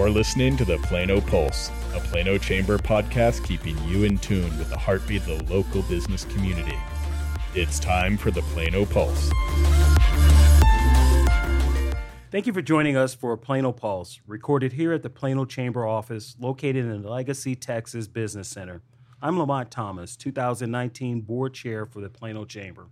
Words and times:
You're 0.00 0.08
listening 0.08 0.56
to 0.56 0.64
the 0.64 0.78
Plano 0.78 1.20
Pulse, 1.20 1.68
a 1.94 2.00
Plano 2.00 2.38
Chamber 2.38 2.78
podcast 2.78 3.44
keeping 3.44 3.76
you 3.86 4.04
in 4.04 4.16
tune 4.16 4.56
with 4.56 4.70
the 4.70 4.78
heartbeat 4.78 5.28
of 5.28 5.46
the 5.46 5.54
local 5.54 5.82
business 5.82 6.24
community. 6.24 6.78
It's 7.54 7.78
time 7.78 8.16
for 8.16 8.30
the 8.30 8.40
Plano 8.40 8.86
Pulse. 8.86 9.30
Thank 12.30 12.46
you 12.46 12.54
for 12.54 12.62
joining 12.62 12.96
us 12.96 13.12
for 13.12 13.34
a 13.34 13.38
Plano 13.38 13.72
Pulse, 13.72 14.22
recorded 14.26 14.72
here 14.72 14.94
at 14.94 15.02
the 15.02 15.10
Plano 15.10 15.44
Chamber 15.44 15.86
office 15.86 16.34
located 16.40 16.86
in 16.86 17.02
the 17.02 17.10
Legacy, 17.10 17.54
Texas 17.54 18.08
Business 18.08 18.48
Center. 18.48 18.80
I'm 19.20 19.38
Lamont 19.38 19.70
Thomas, 19.70 20.16
2019 20.16 21.20
board 21.20 21.52
chair 21.52 21.84
for 21.84 22.00
the 22.00 22.08
Plano 22.08 22.46
Chamber. 22.46 22.86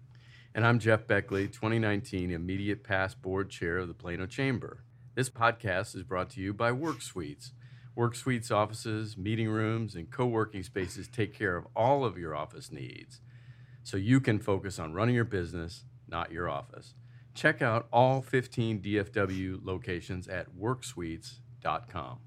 And 0.54 0.66
I'm 0.66 0.79
Jeff 0.79 1.06
Beckley, 1.06 1.46
2019 1.46 2.32
immediate 2.32 2.84
past 2.84 3.22
board 3.22 3.48
chair 3.48 3.78
of 3.78 3.88
the 3.88 3.95
Plano 3.95 4.27
Chamber. 4.27 4.84
This 5.18 5.28
podcast 5.28 5.96
is 5.96 6.04
brought 6.04 6.30
to 6.30 6.40
you 6.40 6.54
by 6.54 6.70
Work 6.70 7.02
Suites. 7.02 7.50
Work 7.96 8.14
Suites 8.14 8.52
offices, 8.52 9.16
meeting 9.18 9.48
rooms, 9.48 9.96
and 9.96 10.09
co 10.09 10.26
working 10.26 10.62
spaces 10.62 11.09
take 11.09 11.36
care 11.36 11.56
of 11.56 11.66
all 11.74 12.04
of 12.04 12.16
your 12.16 12.36
office 12.36 12.70
needs 12.70 13.20
so 13.82 13.96
you 13.96 14.20
can 14.20 14.38
focus 14.38 14.78
on 14.78 14.92
running 14.92 15.16
your 15.16 15.24
business, 15.24 15.86
not 16.06 16.30
your 16.30 16.48
office. 16.48 16.95
Check 17.34 17.60
out 17.60 17.88
all 17.92 18.23
15 18.23 18.80
DFW 18.80 19.59
locations 19.64 20.28
at 20.28 20.56
worksuites.com. 20.56 22.20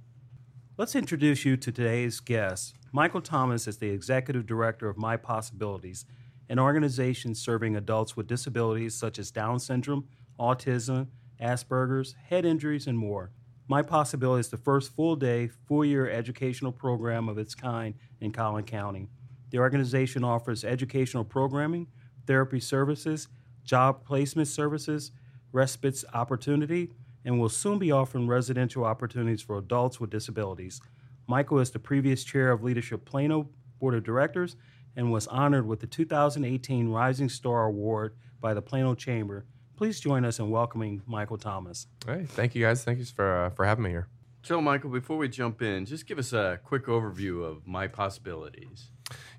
Let's 0.75 0.93
introduce 0.93 1.45
you 1.45 1.55
to 1.55 1.71
today's 1.71 2.19
guest. 2.19 2.75
Michael 2.91 3.21
Thomas 3.21 3.69
is 3.69 3.77
the 3.77 3.91
executive 3.91 4.45
director 4.45 4.89
of 4.89 4.97
My 4.97 5.15
Possibilities, 5.15 6.03
an 6.49 6.59
organization 6.59 7.35
serving 7.35 7.77
adults 7.77 8.17
with 8.17 8.27
disabilities 8.27 8.95
such 8.95 9.17
as 9.17 9.31
Down 9.31 9.61
syndrome, 9.61 10.09
autism, 10.37 11.07
Asperger's, 11.41 12.15
head 12.29 12.45
injuries, 12.45 12.87
and 12.87 12.97
more. 12.97 13.31
My 13.67 13.81
Possibility 13.81 14.41
is 14.41 14.49
the 14.49 14.57
first 14.57 14.93
full 14.93 15.15
day, 15.15 15.47
full 15.47 15.85
year 15.85 16.09
educational 16.09 16.71
program 16.71 17.29
of 17.29 17.37
its 17.37 17.55
kind 17.55 17.95
in 18.19 18.31
Collin 18.31 18.65
County. 18.65 19.07
The 19.49 19.59
organization 19.59 20.23
offers 20.23 20.63
educational 20.63 21.23
programming, 21.23 21.87
therapy 22.27 22.59
services, 22.59 23.27
job 23.63 24.05
placement 24.05 24.47
services, 24.47 25.11
respite 25.51 26.03
opportunity, 26.13 26.91
and 27.25 27.39
will 27.39 27.49
soon 27.49 27.79
be 27.79 27.91
offering 27.91 28.27
residential 28.27 28.83
opportunities 28.83 29.41
for 29.41 29.57
adults 29.57 29.99
with 29.99 30.09
disabilities. 30.09 30.81
Michael 31.27 31.59
is 31.59 31.71
the 31.71 31.79
previous 31.79 32.23
chair 32.23 32.51
of 32.51 32.63
Leadership 32.63 33.05
Plano 33.05 33.49
Board 33.79 33.93
of 33.93 34.03
Directors 34.03 34.55
and 34.95 35.11
was 35.11 35.27
honored 35.27 35.65
with 35.65 35.79
the 35.79 35.87
2018 35.87 36.89
Rising 36.89 37.29
Star 37.29 37.65
Award 37.65 38.15
by 38.39 38.53
the 38.53 38.61
Plano 38.61 38.95
Chamber 38.95 39.45
Please 39.81 39.99
join 39.99 40.25
us 40.25 40.37
in 40.37 40.51
welcoming 40.51 41.01
Michael 41.07 41.39
Thomas. 41.39 41.87
Hey, 42.05 42.25
thank 42.27 42.53
you 42.53 42.63
guys. 42.63 42.83
Thank 42.83 42.99
you 42.99 43.05
for 43.05 43.45
uh, 43.45 43.49
for 43.49 43.65
having 43.65 43.83
me 43.83 43.89
here. 43.89 44.07
So, 44.43 44.61
Michael, 44.61 44.91
before 44.91 45.17
we 45.17 45.27
jump 45.27 45.63
in, 45.63 45.87
just 45.87 46.05
give 46.05 46.19
us 46.19 46.33
a 46.33 46.59
quick 46.63 46.85
overview 46.85 47.43
of 47.43 47.65
my 47.65 47.87
possibilities. 47.87 48.91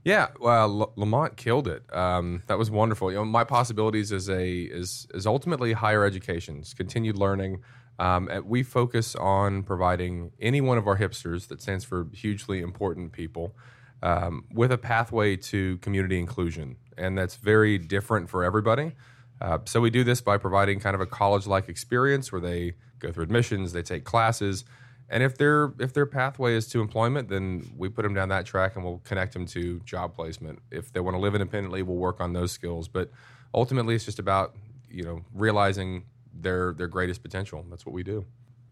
Yeah, 0.03 0.31
well, 0.41 0.81
L- 0.83 0.93
Lamont 0.97 1.37
killed 1.37 1.69
it. 1.69 1.85
Um, 1.95 2.43
that 2.49 2.59
was 2.59 2.73
wonderful. 2.73 3.13
You 3.13 3.19
know, 3.19 3.25
my 3.25 3.45
possibilities 3.45 4.11
is 4.11 4.29
a 4.29 4.63
is 4.63 5.07
is 5.15 5.29
ultimately 5.29 5.75
higher 5.75 6.05
education, 6.05 6.65
continued 6.77 7.17
learning. 7.17 7.63
Um, 8.01 8.29
we 8.45 8.65
focus 8.65 9.15
on 9.15 9.63
providing 9.63 10.33
any 10.41 10.61
one 10.61 10.77
of 10.77 10.89
our 10.89 10.99
hipsters 10.99 11.47
that 11.51 11.63
stands 11.63 11.85
for 11.85 12.09
hugely 12.13 12.63
important 12.63 13.13
people 13.13 13.55
um, 14.03 14.47
with 14.53 14.73
a 14.73 14.79
pathway 14.79 15.37
to 15.37 15.79
community 15.79 16.19
inclusion, 16.19 16.79
and 16.99 17.17
that's 17.17 17.37
very 17.37 17.79
different 17.79 18.29
for 18.29 18.43
everybody. 18.43 18.97
Uh, 19.43 19.59
so 19.65 19.81
we 19.81 19.91
do 19.91 20.05
this 20.05 20.21
by 20.21 20.39
providing 20.39 20.79
kind 20.79 20.95
of 20.95 21.01
a 21.01 21.07
college-like 21.07 21.69
experience 21.69 22.31
where 22.31 22.41
they 22.41 22.75
go 23.01 23.11
through 23.11 23.25
admissions, 23.25 23.73
they 23.73 23.83
take 23.83 24.05
classes, 24.05 24.65
and 25.09 25.23
if 25.23 25.37
their 25.37 25.75
if 25.79 25.93
their 25.93 26.07
pathway 26.07 26.55
is 26.55 26.69
to 26.69 26.81
employment, 26.81 27.29
then 27.29 27.71
we 27.77 27.89
put 27.89 28.03
them 28.03 28.15
down 28.15 28.31
that 28.31 28.47
track 28.47 28.77
and 28.77 28.85
we'll 28.85 29.03
connect 29.05 29.35
them 29.35 29.45
to 29.47 29.81
job 29.81 30.15
placement. 30.15 30.61
If 30.71 30.93
they 30.93 31.01
want 31.01 31.17
to 31.17 31.21
live 31.21 31.35
independently, 31.35 31.83
we'll 31.83 31.99
work 31.99 32.21
on 32.21 32.33
those 32.33 32.53
skills. 32.53 32.89
But 32.89 33.11
ultimately, 33.53 33.95
it's 33.95 34.07
just 34.07 34.19
about 34.19 34.55
you 34.89 35.03
know 35.03 35.23
realizing 35.35 36.05
their 36.33 36.73
their 36.73 36.87
greatest 36.87 37.23
potential. 37.23 37.67
That's 37.69 37.85
what 37.85 37.93
we 37.93 38.03
do. 38.03 38.25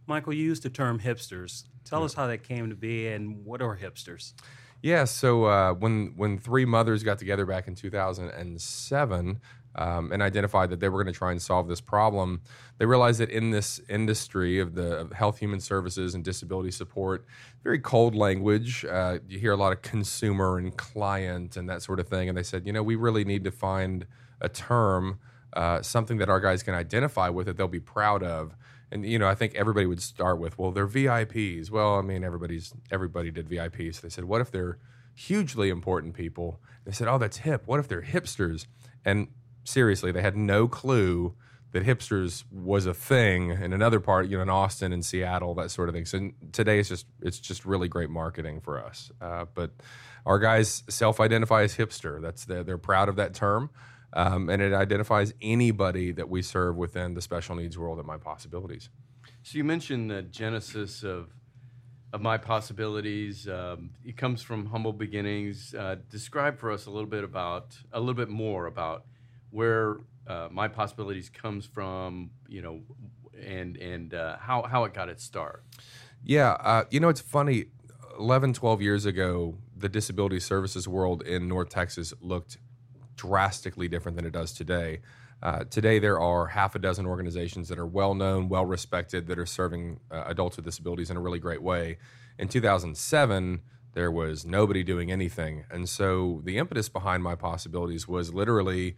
Michael, 0.07 0.33
you 0.33 0.45
used 0.45 0.63
the 0.63 0.71
term 0.71 0.99
hipsters. 0.99 1.65
Tell 1.85 2.01
yeah. 2.01 2.07
us 2.07 2.15
how 2.15 2.27
that 2.29 2.43
came 2.43 2.71
to 2.71 2.77
be 2.77 3.09
and 3.09 3.45
what 3.45 3.61
are 3.61 3.77
hipsters? 3.77 4.33
Yeah, 4.83 5.05
so 5.05 5.45
uh, 5.45 5.75
when 5.75 6.15
when 6.17 6.39
three 6.39 6.65
mothers 6.65 7.03
got 7.03 7.19
together 7.19 7.45
back 7.45 7.69
in 7.69 7.75
2007, 7.75 9.41
um, 9.77 10.13
and 10.13 10.23
identified 10.23 10.71
that 10.71 10.81
they 10.81 10.89
were 10.89 11.03
going 11.03 11.13
to 11.13 11.19
try 11.19 11.31
and 11.31 11.41
solve 11.41 11.69
this 11.69 11.81
problem, 11.81 12.41
they 12.79 12.87
realized 12.87 13.21
that 13.21 13.31
in 13.31 13.51
this 13.51 13.81
industry 13.89 14.59
of 14.59 14.75
the 14.75 14.97
of 14.97 15.13
health, 15.13 15.39
human 15.39 15.61
services, 15.61 16.15
and 16.15 16.25
disability 16.25 16.71
support, 16.71 17.25
very 17.63 17.79
cold 17.79 18.15
language. 18.15 18.85
Uh, 18.85 19.19
you 19.29 19.39
hear 19.39 19.53
a 19.53 19.57
lot 19.57 19.73
of 19.73 19.83
consumer 19.83 20.59
and 20.59 20.77
client 20.77 21.57
and 21.57 21.69
that 21.69 21.83
sort 21.83 22.01
of 22.01 22.09
thing. 22.09 22.29
And 22.29 22.37
they 22.37 22.43
said, 22.43 22.67
you 22.67 22.73
know, 22.73 22.83
we 22.83 22.97
really 22.97 23.25
need 23.25 23.45
to 23.45 23.51
find 23.51 24.07
a 24.41 24.49
term, 24.49 25.19
uh, 25.53 25.83
something 25.83 26.19
that 26.19 26.29
our 26.29 26.41
guys 26.41 26.63
can 26.63 26.75
identify 26.75 27.29
with 27.29 27.47
that 27.47 27.57
they'll 27.57 27.69
be 27.69 27.81
proud 27.81 28.23
of. 28.23 28.57
And 28.93 29.07
you 29.07 29.19
know, 29.19 29.29
I 29.29 29.35
think 29.37 29.55
everybody 29.55 29.87
would 29.87 30.03
start 30.03 30.41
with, 30.41 30.59
well, 30.59 30.73
they're 30.73 30.89
VIPs. 30.89 31.71
Well, 31.71 31.97
I 31.97 32.03
mean, 32.03 32.25
everybody's 32.25 32.75
everybody 32.91 33.31
did 33.31 33.49
VIPs. 33.49 33.97
So 33.97 34.01
they 34.03 34.09
said, 34.09 34.25
what 34.25 34.41
if 34.41 34.51
they're 34.51 34.79
hugely 35.15 35.69
important 35.69 36.15
people? 36.15 36.61
They 36.85 36.93
said, 36.93 37.07
oh, 37.07 37.19
that's 37.19 37.39
hip. 37.39 37.63
What 37.67 37.79
if 37.79 37.87
they're 37.87 38.03
hipsters? 38.03 38.67
And 39.05 39.29
seriously, 39.71 40.13
they 40.13 40.23
had 40.23 40.37
no 40.37 40.69
clue 40.69 41.35
that 41.73 41.87
hipsters 41.87 42.45
was 42.51 42.85
a 42.87 42.95
thing 42.95 43.51
in 43.51 43.73
another 43.73 44.01
part, 44.01 44.29
you 44.29 44.37
know, 44.37 44.43
in 44.43 44.51
Austin 44.51 44.93
and 44.93 45.05
Seattle, 45.05 45.55
that 45.55 45.71
sort 45.71 45.89
of 45.89 45.95
thing. 45.95 46.05
So 46.05 46.31
today 46.53 46.81
it's 46.81 46.89
just 46.89 47.07
it's 47.23 47.39
just 47.39 47.65
really 47.65 47.89
great 47.89 48.11
marketing 48.11 48.61
for 48.61 48.85
us. 48.85 49.13
Uh, 49.21 49.47
but 49.55 49.71
our 50.27 50.39
guys 50.39 50.83
self-identify 50.89 51.63
as 51.63 51.77
hipster. 51.77 52.21
That's 52.21 52.45
the, 52.45 52.65
they're 52.65 52.79
proud 52.79 53.09
of 53.09 53.17
that 53.17 53.35
term, 53.35 53.71
um, 54.13 54.51
and 54.51 54.61
it 54.61 54.73
identifies 54.73 55.33
anybody 55.41 56.13
that 56.13 56.29
we 56.29 56.43
serve 56.43 56.77
within 56.77 57.15
the 57.15 57.23
special 57.23 57.55
needs 57.55 57.79
world 57.79 57.99
at 57.99 58.05
My 58.05 58.17
Possibilities. 58.17 58.91
So 59.43 59.57
you 59.57 59.65
mentioned 59.65 60.11
the 60.11 60.23
genesis 60.23 61.03
of 61.05 61.31
of 62.13 62.21
my 62.21 62.37
possibilities. 62.37 63.49
Um, 63.49 63.91
it 64.05 64.17
comes 64.17 64.43
from 64.43 64.67
humble 64.67 64.93
beginnings. 64.93 65.73
Uh, 65.73 65.97
describe 66.09 66.59
for 66.59 66.73
us 66.73 66.87
a 66.87 66.91
little 66.91 67.09
bit 67.09 67.23
about 67.23 67.77
a 67.93 68.01
little 68.01 68.15
bit 68.15 68.29
more 68.29 68.67
about 68.67 69.05
where 69.51 69.97
uh, 70.27 70.49
my 70.51 70.69
possibilities 70.69 71.29
comes 71.29 71.67
from, 71.67 72.31
you 72.49 72.63
know, 72.63 72.81
and 73.43 73.77
and 73.77 74.15
uh, 74.15 74.37
how 74.39 74.63
how 74.63 74.85
it 74.85 74.95
got 74.95 75.09
its 75.09 75.25
start. 75.25 75.65
Yeah, 76.23 76.53
uh, 76.53 76.85
you 76.91 77.01
know, 77.01 77.09
it's 77.09 77.21
funny. 77.21 77.67
11, 78.19 78.53
12 78.53 78.83
years 78.83 79.07
ago, 79.07 79.57
the 79.75 79.89
disability 79.89 80.41
services 80.41 80.87
world 80.87 81.23
in 81.23 81.49
North 81.49 81.71
Texas 81.71 82.13
looked 82.21 82.59
drastically 83.17 83.89
different 83.89 84.17
than 84.17 84.27
it 84.27 84.33
does 84.33 84.53
today. 84.53 85.01
Uh, 85.43 85.65
today, 85.71 85.99
there 85.99 86.21
are 86.21 86.49
half 86.49 86.75
a 86.75 86.79
dozen 86.79 87.07
organizations 87.07 87.69
that 87.69 87.79
are 87.79 87.87
well 87.87 88.15
known, 88.15 88.49
well 88.51 88.67
respected, 88.67 89.27
that 89.27 89.39
are 89.39 89.47
serving 89.47 90.01
uh, 90.11 90.25
adults 90.27 90.57
with 90.57 90.67
disabilities 90.67 91.11
in 91.11 91.17
a 91.17 91.21
really 91.21 91.39
great 91.39 91.63
way. 91.63 91.97
In 92.39 92.49
2007, 92.49 93.63
there 93.95 94.11
was 94.11 94.45
nobody 94.45 94.83
doing 94.83 95.11
anything. 95.11 95.65
And 95.71 95.89
so 95.89 96.43
the 96.45 96.59
impetus 96.59 96.89
behind 96.89 97.23
my 97.23 97.35
possibilities 97.35 98.07
was 98.07 98.35
literally 98.35 98.97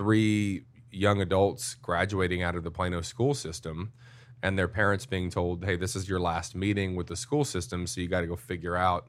three 0.00 0.64
young 0.90 1.20
adults 1.20 1.74
graduating 1.74 2.42
out 2.42 2.56
of 2.56 2.64
the 2.64 2.70
Plano 2.70 3.02
school 3.02 3.34
system 3.34 3.92
and 4.42 4.58
their 4.58 4.66
parents 4.66 5.04
being 5.04 5.28
told, 5.28 5.62
hey, 5.62 5.76
this 5.76 5.94
is 5.94 6.08
your 6.08 6.18
last 6.18 6.54
meeting 6.54 6.96
with 6.96 7.06
the 7.06 7.16
school 7.16 7.44
system, 7.44 7.86
so 7.86 8.00
you 8.00 8.08
got 8.08 8.22
to 8.22 8.26
go 8.26 8.34
figure 8.34 8.76
out 8.76 9.08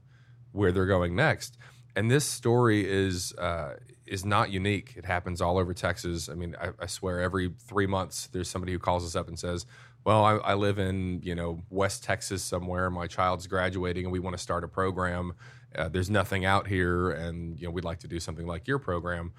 where 0.52 0.74
they're 0.74 0.86
going 0.86 1.16
next. 1.16 1.58
And 1.96 2.12
this 2.12 2.26
story 2.26 2.86
is 2.86 3.34
uh, 3.36 3.76
is 4.06 4.26
not 4.26 4.52
unique. 4.52 4.96
It 4.98 5.06
happens 5.06 5.40
all 5.40 5.58
over 5.58 5.74
Texas. 5.74 6.28
I 6.28 6.34
mean, 6.34 6.58
I, 6.62 6.72
I, 6.78 6.88
swear 6.88 7.22
every 7.22 7.54
three 7.66 7.88
months 7.88 8.28
there's 8.28 8.50
somebody 8.50 8.74
who 8.74 8.80
calls 8.80 9.06
us 9.06 9.16
up 9.16 9.30
and 9.30 9.40
says, 9.40 9.66
"Well, 10.04 10.26
I, 10.26 10.34
I 10.36 10.54
live 10.56 10.78
in 10.78 11.22
you 11.24 11.36
know 11.36 11.64
West 11.70 12.04
Texas 12.04 12.44
somewhere. 12.44 12.90
My 12.90 13.08
child's 13.08 13.48
graduating, 13.48 14.04
and 14.06 14.12
we 14.12 14.20
want 14.20 14.36
to 14.36 14.44
start 14.44 14.66
a 14.66 14.68
program. 14.68 15.36
Uh, 15.74 15.88
there's 15.88 16.10
nothing 16.10 16.44
out 16.44 16.68
here, 16.68 17.12
and 17.12 17.58
you 17.58 17.68
know 17.68 17.72
we'd 17.72 17.86
like 17.86 18.00
to 18.00 18.10
do 18.10 18.20
something 18.20 18.46
like 18.46 18.68
your 18.68 18.80
program." 18.80 19.32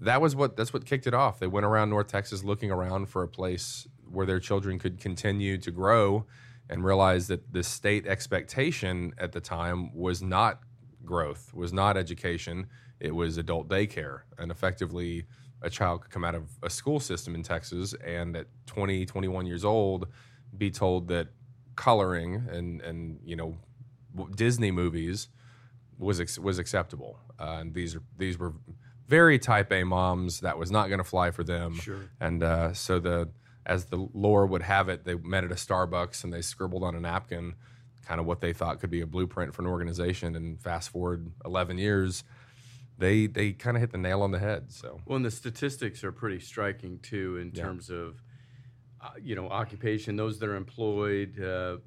That 0.00 0.20
was 0.20 0.34
what 0.34 0.56
that's 0.56 0.72
what 0.72 0.84
kicked 0.84 1.06
it 1.06 1.14
off. 1.14 1.38
They 1.38 1.46
went 1.46 1.66
around 1.66 1.90
North 1.90 2.08
Texas 2.08 2.44
looking 2.44 2.70
around 2.70 3.08
for 3.08 3.22
a 3.22 3.28
place 3.28 3.86
where 4.10 4.26
their 4.26 4.40
children 4.40 4.78
could 4.78 5.00
continue 5.00 5.58
to 5.58 5.70
grow 5.70 6.26
and 6.68 6.84
realized 6.84 7.28
that 7.28 7.52
the 7.52 7.62
state 7.62 8.06
expectation 8.06 9.12
at 9.18 9.32
the 9.32 9.40
time 9.40 9.94
was 9.94 10.22
not 10.22 10.60
growth, 11.04 11.52
was 11.52 11.72
not 11.72 11.96
education, 11.96 12.66
it 13.00 13.14
was 13.14 13.36
adult 13.36 13.68
daycare. 13.68 14.20
And 14.38 14.50
effectively 14.50 15.26
a 15.62 15.70
child 15.70 16.02
could 16.02 16.10
come 16.10 16.24
out 16.24 16.34
of 16.34 16.48
a 16.62 16.70
school 16.70 17.00
system 17.00 17.34
in 17.34 17.42
Texas 17.42 17.94
and 18.04 18.36
at 18.36 18.46
20, 18.66 19.06
21 19.06 19.46
years 19.46 19.64
old 19.64 20.08
be 20.56 20.70
told 20.70 21.08
that 21.08 21.28
coloring 21.76 22.46
and 22.52 22.80
and 22.82 23.18
you 23.24 23.34
know 23.34 23.56
Disney 24.36 24.70
movies 24.70 25.28
was 25.98 26.38
was 26.38 26.58
acceptable. 26.58 27.18
Uh, 27.38 27.58
and 27.60 27.74
these 27.74 27.94
are 27.96 28.02
these 28.16 28.38
were 28.38 28.52
very 29.08 29.38
type 29.38 29.70
A 29.72 29.84
moms 29.84 30.40
that 30.40 30.58
was 30.58 30.70
not 30.70 30.88
going 30.88 30.98
to 30.98 31.04
fly 31.04 31.30
for 31.30 31.44
them. 31.44 31.74
Sure. 31.74 32.00
And 32.20 32.42
uh, 32.42 32.72
so 32.72 32.98
the 32.98 33.28
as 33.66 33.86
the 33.86 33.96
lore 34.12 34.46
would 34.46 34.62
have 34.62 34.88
it, 34.90 35.04
they 35.04 35.14
met 35.14 35.42
at 35.44 35.50
a 35.50 35.54
Starbucks 35.54 36.22
and 36.24 36.32
they 36.32 36.42
scribbled 36.42 36.82
on 36.82 36.94
a 36.94 37.00
napkin, 37.00 37.54
kind 38.04 38.20
of 38.20 38.26
what 38.26 38.40
they 38.42 38.52
thought 38.52 38.78
could 38.80 38.90
be 38.90 39.00
a 39.00 39.06
blueprint 39.06 39.54
for 39.54 39.62
an 39.62 39.68
organization. 39.68 40.36
And 40.36 40.60
fast 40.60 40.90
forward 40.90 41.30
11 41.46 41.78
years, 41.78 42.24
they 42.98 43.26
they 43.26 43.52
kind 43.52 43.76
of 43.76 43.80
hit 43.80 43.90
the 43.92 43.98
nail 43.98 44.22
on 44.22 44.30
the 44.32 44.38
head. 44.38 44.70
So 44.72 45.00
Well, 45.06 45.16
and 45.16 45.24
the 45.24 45.30
statistics 45.30 46.04
are 46.04 46.12
pretty 46.12 46.40
striking 46.40 46.98
too 47.00 47.38
in 47.38 47.52
Yeah. 47.54 47.62
terms 47.64 47.90
of, 47.90 48.22
uh, 49.00 49.10
you 49.20 49.34
know, 49.34 49.48
occupation. 49.48 50.16
Those 50.16 50.38
that 50.40 50.48
are 50.48 50.56
employed, 50.56 51.40
uh, 51.40 51.78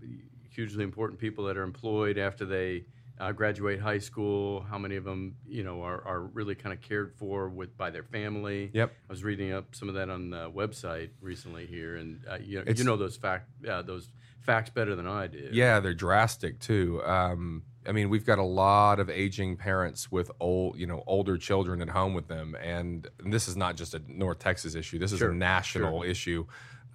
hugely 0.49 0.83
important 0.83 1.19
people 1.19 1.45
that 1.45 1.57
are 1.57 1.63
employed 1.63 2.17
after 2.17 2.43
they 2.45 2.85
uh, 3.19 3.31
graduate 3.31 3.79
high 3.79 3.97
school. 3.97 4.65
How 4.69 4.77
many 4.77 4.95
of 4.95 5.03
them, 5.03 5.35
you 5.47 5.63
know, 5.63 5.81
are, 5.81 6.05
are 6.05 6.21
really 6.21 6.55
kind 6.55 6.73
of 6.73 6.81
cared 6.81 7.13
for 7.15 7.49
with 7.49 7.77
by 7.77 7.89
their 7.89 8.03
family? 8.03 8.69
Yep. 8.73 8.91
I 9.09 9.13
was 9.13 9.23
reading 9.23 9.53
up 9.53 9.75
some 9.75 9.89
of 9.89 9.95
that 9.95 10.09
on 10.09 10.29
the 10.29 10.51
website 10.51 11.09
recently 11.21 11.65
here, 11.65 11.97
and 11.97 12.21
uh, 12.29 12.37
you, 12.41 12.63
know, 12.63 12.71
you 12.73 12.83
know 12.83 12.97
those 12.97 13.17
fact 13.17 13.49
uh, 13.67 13.81
those 13.81 14.09
facts 14.41 14.69
better 14.69 14.95
than 14.95 15.07
I 15.07 15.27
do. 15.27 15.49
Yeah, 15.51 15.79
they're 15.79 15.93
drastic 15.93 16.59
too. 16.59 17.01
Um, 17.03 17.63
I 17.87 17.91
mean, 17.93 18.09
we've 18.09 18.25
got 18.25 18.37
a 18.37 18.43
lot 18.43 18.99
of 18.99 19.09
aging 19.09 19.57
parents 19.57 20.11
with 20.11 20.29
old, 20.39 20.77
you 20.77 20.85
know, 20.85 21.03
older 21.07 21.37
children 21.37 21.81
at 21.81 21.89
home 21.89 22.13
with 22.13 22.27
them, 22.27 22.55
and 22.61 23.07
this 23.25 23.47
is 23.47 23.55
not 23.55 23.77
just 23.77 23.93
a 23.93 24.01
North 24.07 24.39
Texas 24.39 24.75
issue. 24.75 24.99
This 24.99 25.11
is 25.11 25.19
Sure, 25.19 25.31
a 25.31 25.35
national 25.35 26.03
issue. 26.03 26.45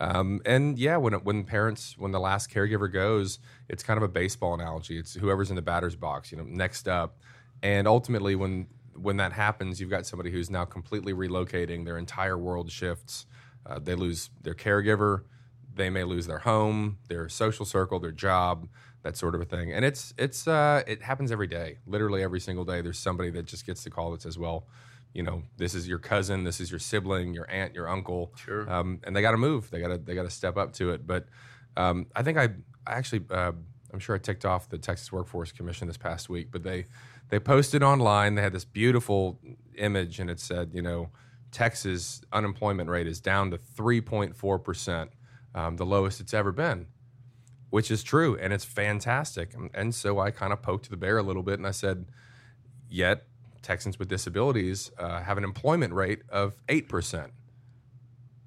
Um, 0.02 0.40
and 0.44 0.76
yeah, 0.80 0.96
when 0.96 1.12
when 1.14 1.44
parents, 1.44 1.94
when 1.96 2.10
the 2.10 2.18
last 2.18 2.50
caregiver 2.50 2.92
goes, 2.92 3.38
it's 3.68 3.84
kind 3.84 3.96
of 3.96 4.02
a 4.02 4.08
baseball 4.08 4.52
analogy. 4.52 4.98
It's 4.98 5.14
whoever's 5.14 5.48
in 5.48 5.54
the 5.54 5.62
batter's 5.62 5.94
box, 5.94 6.32
you 6.32 6.38
know, 6.38 6.44
next 6.44 6.88
up, 6.88 7.20
and 7.62 7.86
ultimately 7.86 8.34
when 8.34 8.66
when 8.96 9.16
that 9.18 9.32
happens, 9.32 9.80
you've 9.80 9.90
got 9.90 10.04
somebody 10.04 10.32
who's 10.32 10.50
now 10.50 10.64
completely 10.64 11.14
relocating. 11.14 11.84
Their 11.84 11.98
entire 11.98 12.36
world 12.36 12.70
shifts. 12.72 13.26
Uh, 13.64 13.78
they 13.78 13.94
lose 13.94 14.30
their 14.42 14.54
caregiver. 14.54 15.22
They 15.72 15.88
may 15.88 16.02
lose 16.02 16.26
their 16.26 16.40
home, 16.40 16.98
their 17.08 17.28
social 17.28 17.64
circle, 17.64 18.00
their 18.00 18.10
job, 18.10 18.68
that 19.04 19.16
sort 19.16 19.36
of 19.36 19.40
a 19.40 19.44
thing. 19.44 19.72
And 19.72 19.84
it's 19.84 20.12
it's 20.18 20.48
uh, 20.48 20.82
it 20.84 21.02
happens 21.02 21.30
every 21.30 21.46
day. 21.46 21.78
Literally 21.86 22.24
every 22.24 22.40
single 22.40 22.64
day, 22.64 22.80
there's 22.80 22.98
somebody 22.98 23.30
that 23.30 23.44
just 23.44 23.64
gets 23.66 23.84
the 23.84 23.90
call 23.90 24.10
that 24.10 24.22
says, 24.22 24.36
"Well, 24.36 24.66
you 25.14 25.22
know, 25.22 25.42
this 25.56 25.74
is 25.74 25.86
your 25.86 25.98
cousin, 25.98 26.44
this 26.44 26.60
is 26.60 26.70
your 26.70 26.80
sibling, 26.80 27.34
your 27.34 27.50
aunt, 27.50 27.74
your 27.74 27.88
uncle, 27.88 28.32
Sure. 28.36 28.68
um, 28.70 29.00
and 29.04 29.14
they 29.14 29.22
got 29.22 29.32
to 29.32 29.36
move. 29.36 29.70
They 29.70 29.80
got 29.80 29.88
to 29.88 29.98
they 29.98 30.14
got 30.14 30.22
to 30.24 30.30
step 30.30 30.56
up 30.56 30.72
to 30.74 30.90
it." 30.90 31.06
But 31.06 31.26
um, 31.76 32.06
I 32.16 32.22
think 32.22 32.38
I, 32.38 32.44
I 32.86 32.92
actually 32.94 33.24
uh, 33.30 33.52
I'm 33.92 33.98
sure 33.98 34.14
I 34.16 34.18
ticked 34.18 34.44
off 34.44 34.68
the 34.68 34.78
Texas 34.78 35.12
Workforce 35.12 35.52
Commission 35.52 35.86
this 35.86 35.98
past 35.98 36.28
week, 36.28 36.48
but 36.50 36.62
they 36.62 36.86
they 37.28 37.38
posted 37.38 37.82
online. 37.82 38.34
They 38.34 38.42
had 38.42 38.52
this 38.52 38.64
beautiful 38.64 39.38
image, 39.76 40.18
and 40.18 40.30
it 40.30 40.40
said, 40.40 40.70
you 40.72 40.82
know, 40.82 41.10
Texas 41.50 42.22
unemployment 42.32 42.88
rate 42.88 43.06
is 43.06 43.20
down 43.20 43.50
to 43.50 43.58
3.4 43.58 44.64
percent, 44.64 45.10
um, 45.54 45.76
the 45.76 45.86
lowest 45.86 46.20
it's 46.20 46.32
ever 46.34 46.52
been, 46.52 46.86
which 47.70 47.90
is 47.90 48.02
true, 48.02 48.36
and 48.38 48.52
it's 48.52 48.64
fantastic. 48.64 49.52
And, 49.54 49.70
and 49.74 49.94
so 49.94 50.18
I 50.18 50.30
kind 50.30 50.52
of 50.52 50.62
poked 50.62 50.88
the 50.90 50.96
bear 50.96 51.18
a 51.18 51.22
little 51.22 51.42
bit, 51.42 51.58
and 51.58 51.66
I 51.66 51.70
said, 51.72 52.06
yet 52.88 53.26
Texans 53.62 53.98
with 53.98 54.08
disabilities 54.08 54.90
uh, 54.98 55.22
have 55.22 55.38
an 55.38 55.44
employment 55.44 55.94
rate 55.94 56.22
of 56.28 56.54
eight 56.68 56.88
percent. 56.88 57.32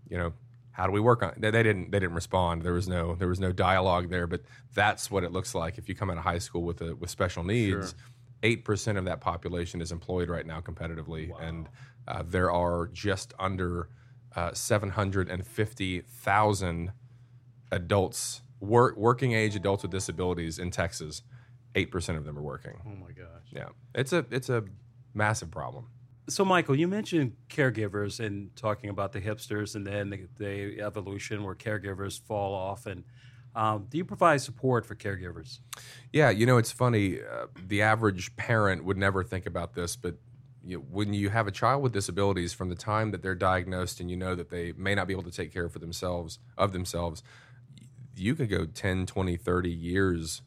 You 0.09 0.17
know, 0.17 0.33
how 0.71 0.85
do 0.85 0.91
we 0.91 0.99
work 0.99 1.23
on? 1.23 1.33
They, 1.37 1.51
they 1.51 1.63
didn't. 1.63 1.91
They 1.91 1.99
didn't 1.99 2.15
respond. 2.15 2.61
There 2.61 2.73
was 2.73 2.87
no. 2.87 3.15
There 3.15 3.27
was 3.27 3.39
no 3.39 3.51
dialogue 3.51 4.09
there. 4.09 4.27
But 4.27 4.41
that's 4.73 5.09
what 5.09 5.23
it 5.23 5.31
looks 5.31 5.55
like 5.55 5.77
if 5.77 5.87
you 5.89 5.95
come 5.95 6.09
out 6.09 6.17
of 6.17 6.23
high 6.23 6.39
school 6.39 6.63
with 6.63 6.81
a, 6.81 6.95
with 6.95 7.09
special 7.09 7.43
needs. 7.43 7.95
Eight 8.43 8.63
percent 8.63 8.97
of 8.97 9.05
that 9.05 9.21
population 9.21 9.81
is 9.81 9.91
employed 9.91 10.29
right 10.29 10.45
now 10.45 10.59
competitively, 10.59 11.31
and 11.41 11.67
uh, 12.07 12.21
there 12.27 12.51
are 12.51 12.87
just 12.87 13.33
under 13.39 13.89
uh, 14.35 14.53
seven 14.53 14.89
hundred 14.89 15.29
and 15.29 15.47
fifty 15.47 16.01
thousand 16.01 16.91
adults, 17.71 18.41
work, 18.59 18.97
working 18.97 19.31
age 19.31 19.55
adults 19.55 19.81
with 19.81 19.91
disabilities 19.91 20.59
in 20.59 20.69
Texas. 20.69 21.23
Eight 21.73 21.89
percent 21.89 22.19
of 22.19 22.25
them 22.25 22.37
are 22.37 22.43
working. 22.43 22.79
Oh 22.85 22.95
my 22.95 23.13
gosh. 23.13 23.47
Yeah, 23.51 23.69
it's 23.95 24.13
a 24.13 24.25
it's 24.29 24.49
a 24.49 24.65
massive 25.15 25.49
problem. 25.49 25.87
So, 26.27 26.43
Michael, 26.43 26.75
you 26.75 26.87
mentioned 26.87 27.35
caregivers 27.49 28.19
and 28.19 28.55
talking 28.55 28.89
about 28.89 29.11
the 29.11 29.21
hipsters 29.21 29.75
and 29.75 29.85
then 29.85 30.09
the, 30.09 30.27
the 30.37 30.81
evolution 30.81 31.43
where 31.43 31.53
caregivers 31.55 32.19
fall 32.19 32.53
off. 32.53 32.87
And 32.87 33.03
um, 33.55 33.85
do 33.89 33.97
you 33.97 34.05
provide 34.05 34.41
support 34.41 34.85
for 34.85 34.95
caregivers? 34.95 35.59
Yeah, 36.11 36.31
you 36.31 36.45
know, 36.45 36.57
it's 36.57 36.71
funny. 36.71 37.19
Uh, 37.21 37.45
the 37.67 37.83
average 37.83 38.35
parent 38.37 38.83
would 38.83 38.97
never 38.97 39.23
think 39.23 39.45
about 39.45 39.75
this, 39.75 39.95
but 39.95 40.15
you 40.65 40.77
know, 40.77 40.83
when 40.89 41.13
you 41.13 41.29
have 41.29 41.47
a 41.47 41.51
child 41.51 41.83
with 41.83 41.93
disabilities, 41.93 42.53
from 42.53 42.69
the 42.69 42.75
time 42.75 43.11
that 43.11 43.21
they're 43.21 43.35
diagnosed 43.35 43.99
and 43.99 44.09
you 44.09 44.17
know 44.17 44.33
that 44.33 44.49
they 44.49 44.73
may 44.73 44.95
not 44.95 45.07
be 45.07 45.13
able 45.13 45.23
to 45.23 45.31
take 45.31 45.53
care 45.53 45.69
for 45.69 45.77
themselves 45.77 46.39
of 46.57 46.73
themselves, 46.73 47.21
you 48.15 48.33
could 48.33 48.49
go 48.49 48.65
10, 48.65 49.05
20, 49.05 49.37
30 49.37 49.69
years, 49.69 50.41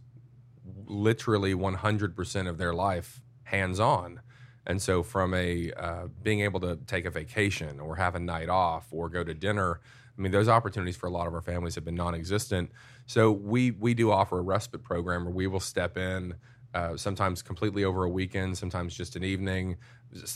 literally 0.87 1.55
100% 1.55 2.49
of 2.49 2.59
their 2.59 2.75
life 2.75 3.23
hands 3.45 3.79
on. 3.79 4.21
And 4.69 4.81
so, 4.81 5.03
from 5.03 5.35
a 5.35 5.73
uh, 5.73 6.09
being 6.23 6.41
able 6.41 6.61
to 6.61 6.77
take 6.87 7.07
a 7.07 7.11
vacation 7.11 7.81
or 7.81 7.97
have 7.97 8.15
a 8.15 8.21
night 8.21 8.51
off 8.51 8.87
or 8.93 9.09
go 9.09 9.25
to 9.25 9.35
dinner, 9.35 9.81
I 10.17 10.21
mean, 10.21 10.31
those 10.31 10.49
opportunities 10.49 10.97
for 10.97 11.07
a 11.07 11.11
lot 11.11 11.27
of 11.27 11.35
our 11.35 11.41
families 11.41 11.75
have 11.77 11.85
been 11.85 11.95
non-existent. 11.95 12.71
So 13.07 13.31
we 13.31 13.71
we 13.71 13.95
do 13.95 14.11
offer 14.11 14.39
a 14.39 14.43
respite 14.43 14.83
program 14.83 15.25
where 15.25 15.33
we 15.33 15.47
will 15.47 15.61
step 15.61 15.97
in, 15.97 16.35
uh, 16.75 16.97
sometimes 16.97 17.41
completely 17.41 17.85
over 17.85 18.05
a 18.05 18.09
weekend, 18.09 18.59
sometimes 18.59 18.95
just 18.95 19.17
an 19.17 19.25
evening. 19.25 19.77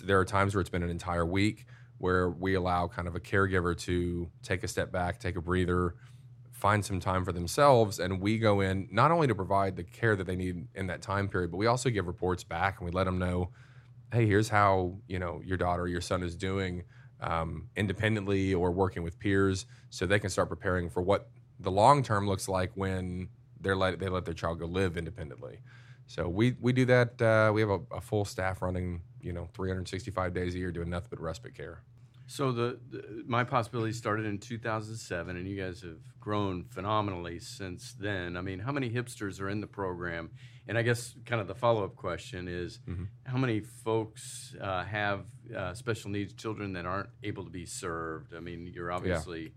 There 0.03 0.19
are 0.19 0.25
times 0.25 0.55
where 0.55 0.61
it's 0.61 0.71
been 0.71 0.83
an 0.83 0.91
entire 0.91 1.27
week 1.27 1.67
where 1.99 2.31
we 2.31 2.55
allow 2.55 2.89
kind 2.89 3.07
of 3.07 3.15
a 3.15 3.21
caregiver 3.21 3.77
to 3.79 4.29
take 4.43 4.65
a 4.65 4.69
step 4.69 4.91
back, 4.91 5.21
take 5.21 5.37
a 5.37 5.41
breather, 5.41 5.95
find 6.51 6.85
some 6.85 6.99
time 6.99 7.25
for 7.25 7.33
themselves, 7.33 7.99
and 7.99 8.21
we 8.21 8.39
go 8.39 8.61
in 8.61 8.89
not 8.91 9.11
only 9.11 9.27
to 9.27 9.35
provide 9.35 9.77
the 9.77 9.85
care 9.85 10.17
that 10.17 10.27
they 10.27 10.37
need 10.37 10.67
in 10.75 10.87
that 10.87 11.03
time 11.03 11.29
period, 11.29 11.51
but 11.51 11.59
we 11.59 11.67
also 11.67 11.91
give 11.91 12.07
reports 12.07 12.45
back 12.45 12.79
and 12.79 12.87
we 12.87 12.93
let 12.93 13.05
them 13.05 13.19
know 13.19 13.51
hey, 14.13 14.27
here's 14.27 14.49
how 14.49 14.99
you 15.09 15.19
know 15.19 15.41
your 15.45 15.57
daughter 15.57 15.83
or 15.83 15.89
your 15.89 16.01
son 16.01 16.23
is 16.23 16.37
doing 16.37 16.85
um, 17.21 17.69
independently 17.77 18.55
or 18.55 18.71
working 18.71 19.03
with 19.03 19.19
peers, 19.19 19.67
so 19.91 20.07
they 20.07 20.19
can 20.19 20.31
start 20.31 20.49
preparing 20.49 20.91
for 20.91 21.03
what 21.03 21.31
the 21.59 21.71
long 21.71 22.03
term 22.03 22.27
looks 22.29 22.49
like 22.49 22.71
when 22.75 23.29
they're 23.61 23.77
let 23.77 23.99
they 23.99 24.09
let 24.09 24.25
their 24.25 24.35
child 24.35 24.59
go 24.59 24.67
live 24.67 24.97
independently. 24.97 25.61
So 26.07 26.29
we 26.29 26.57
we 26.61 26.73
do 26.73 26.85
that. 26.87 27.21
Uh, 27.21 27.53
we 27.55 27.61
have 27.61 27.71
a, 27.71 27.81
a 27.93 28.01
full 28.01 28.25
staff 28.25 28.61
running, 28.61 29.03
you 29.21 29.33
know, 29.33 29.49
365 29.55 30.35
days 30.35 30.55
a 30.55 30.59
year 30.59 30.71
doing 30.71 30.91
nothing 30.91 31.09
but 31.11 31.21
respite 31.21 31.55
care. 31.55 31.83
So 32.27 32.51
the, 32.53 32.79
the 32.91 33.25
my 33.27 33.45
possibilities 33.45 33.99
started 33.99 34.27
in 34.27 34.39
2007, 34.39 35.37
and 35.37 35.47
you 35.47 35.61
guys 35.61 35.83
have 35.83 35.99
grown 36.21 36.65
phenomenally 36.65 37.39
since 37.39 37.93
then. 37.93 38.37
I 38.37 38.41
mean, 38.41 38.61
how 38.61 38.73
many 38.73 38.91
hipsters 38.91 39.41
are 39.41 39.49
in 39.49 39.61
the 39.61 39.67
program? 39.67 40.31
And 40.69 40.79
I 40.79 40.83
guess 40.83 41.15
kind 41.27 41.41
of 41.41 41.49
the 41.49 41.55
follow 41.57 41.85
up 41.85 41.97
question 41.97 42.47
is, 42.49 42.79
how 43.25 43.37
many 43.37 43.61
folks 43.61 44.55
uh, 44.61 44.85
have 44.85 45.25
uh, 45.57 45.75
special 45.75 46.11
needs 46.11 46.33
children 46.35 46.73
that 46.75 46.87
aren't 46.87 47.11
able 47.25 47.45
to 47.45 47.51
be 47.51 47.67
served? 47.67 48.33
I 48.35 48.41
mean, 48.41 48.71
you're 48.73 48.93
obviously 48.93 49.55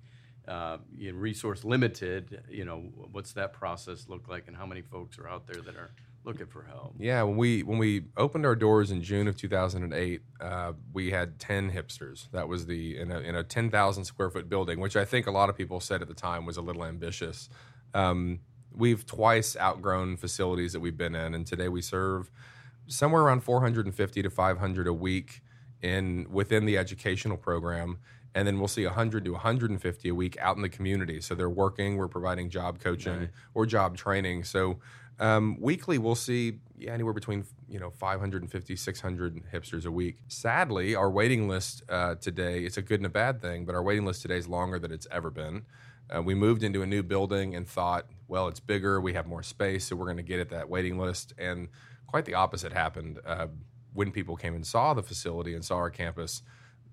uh, 0.47 0.77
resource 1.13 1.63
limited. 1.63 2.43
You 2.50 2.65
know, 2.65 2.77
what's 3.12 3.33
that 3.33 3.53
process 3.53 4.07
look 4.07 4.27
like, 4.27 4.47
and 4.47 4.57
how 4.57 4.65
many 4.65 4.81
folks 4.81 5.19
are 5.19 5.27
out 5.27 5.45
there 5.47 5.62
that 5.62 5.75
are 5.75 5.91
looking 6.24 6.47
for 6.47 6.63
help? 6.63 6.95
Yeah, 6.97 7.21
when 7.24 7.38
we 7.38 7.62
when 7.63 7.77
we 7.77 8.05
opened 8.17 8.45
our 8.45 8.55
doors 8.55 8.91
in 8.91 9.01
June 9.03 9.27
of 9.27 9.38
2008, 9.38 10.21
uh, 10.41 10.74
we 10.91 11.12
had 11.12 11.39
10 11.39 11.71
hipsters. 11.71 12.29
That 12.31 12.47
was 12.47 12.65
the 12.65 12.97
in 12.97 13.12
a, 13.12 13.19
in 13.19 13.35
a 13.35 13.43
10,000 13.43 14.05
square 14.05 14.29
foot 14.29 14.50
building, 14.50 14.79
which 14.79 14.95
I 14.95 15.05
think 15.05 15.27
a 15.27 15.31
lot 15.31 15.50
of 15.50 15.55
people 15.55 15.79
said 15.79 16.01
at 16.01 16.07
the 16.07 16.15
time 16.15 16.45
was 16.45 16.57
a 16.57 16.62
little 16.62 16.83
ambitious. 16.83 17.50
Um, 17.93 18.39
we've 18.75 19.05
twice 19.05 19.55
outgrown 19.58 20.17
facilities 20.17 20.74
that 20.74 20.79
we've 20.79 20.98
been 20.98 21.15
in, 21.15 21.34
and 21.34 21.46
today 21.46 21.70
we 21.70 21.82
serve 21.82 22.32
somewhere 22.88 23.24
around 23.24 23.41
450 23.41 24.22
to 24.22 24.29
500 24.29 24.88
a 24.88 24.94
week 24.94 25.41
in 25.82 26.27
within 26.29 26.65
the 26.65 26.77
educational 26.77 27.38
program 27.38 27.98
and 28.36 28.46
then 28.46 28.60
we'll 28.60 28.67
see 28.67 28.86
100 28.86 29.24
to 29.25 29.32
150 29.32 30.10
a 30.10 30.13
week 30.13 30.38
out 30.39 30.58
in 30.58 30.62
the 30.62 30.70
community. 30.70 31.22
So 31.22 31.34
they're 31.34 31.50
working 31.50 31.96
we're 31.96 32.10
providing 32.10 32.50
job 32.50 32.79
coaching 32.79 33.29
or 33.53 33.65
job 33.65 33.96
training. 33.96 34.44
So 34.44 34.79
um, 35.20 35.58
weekly 35.62 35.98
we'll 35.98 36.15
see 36.15 36.60
yeah, 36.77 36.91
anywhere 36.91 37.13
between 37.13 37.46
you 37.70 37.79
know 37.79 37.89
550 37.89 38.75
600 38.75 39.41
hipsters 39.53 39.86
a 39.86 39.91
week. 39.91 40.17
Sadly 40.27 40.96
our 40.96 41.10
waiting 41.10 41.48
list 41.48 41.84
uh, 41.88 42.15
today 42.15 42.65
it's 42.65 42.77
a 42.77 42.82
good 42.82 43.00
and 43.00 43.05
a 43.05 43.10
bad 43.10 43.41
thing 43.41 43.63
but 43.63 43.74
our 43.74 43.84
waiting 43.84 44.05
list 44.05 44.22
today 44.22 44.38
is 44.38 44.50
longer 44.50 44.77
than 44.77 44.91
it's 44.91 45.08
ever 45.10 45.32
been. 45.32 45.65
Uh, 46.13 46.22
we 46.22 46.36
moved 46.36 46.62
into 46.62 46.82
a 46.82 46.86
new 46.86 47.01
building 47.01 47.55
and 47.55 47.67
thought 47.67 48.05
well 48.27 48.48
it's 48.48 48.60
bigger 48.60 49.00
we 49.00 49.13
have 49.13 49.27
more 49.27 49.44
space 49.44 49.86
so 49.86 49.96
we're 49.96 50.05
going 50.05 50.17
to 50.17 50.24
get 50.24 50.39
at 50.39 50.50
that 50.50 50.70
waiting 50.70 50.98
list. 50.98 51.34
And 51.38 51.70
quite 52.08 52.25
the 52.25 52.34
opposite 52.34 52.74
happened 52.74 53.20
uh, 53.25 53.48
when 53.94 54.12
people 54.12 54.36
came 54.36 54.55
and 54.55 54.65
saw 54.65 54.94
the 54.94 55.03
facility 55.03 55.53
and 55.53 55.63
saw 55.63 55.75
our 55.75 55.89
campus 55.89 56.41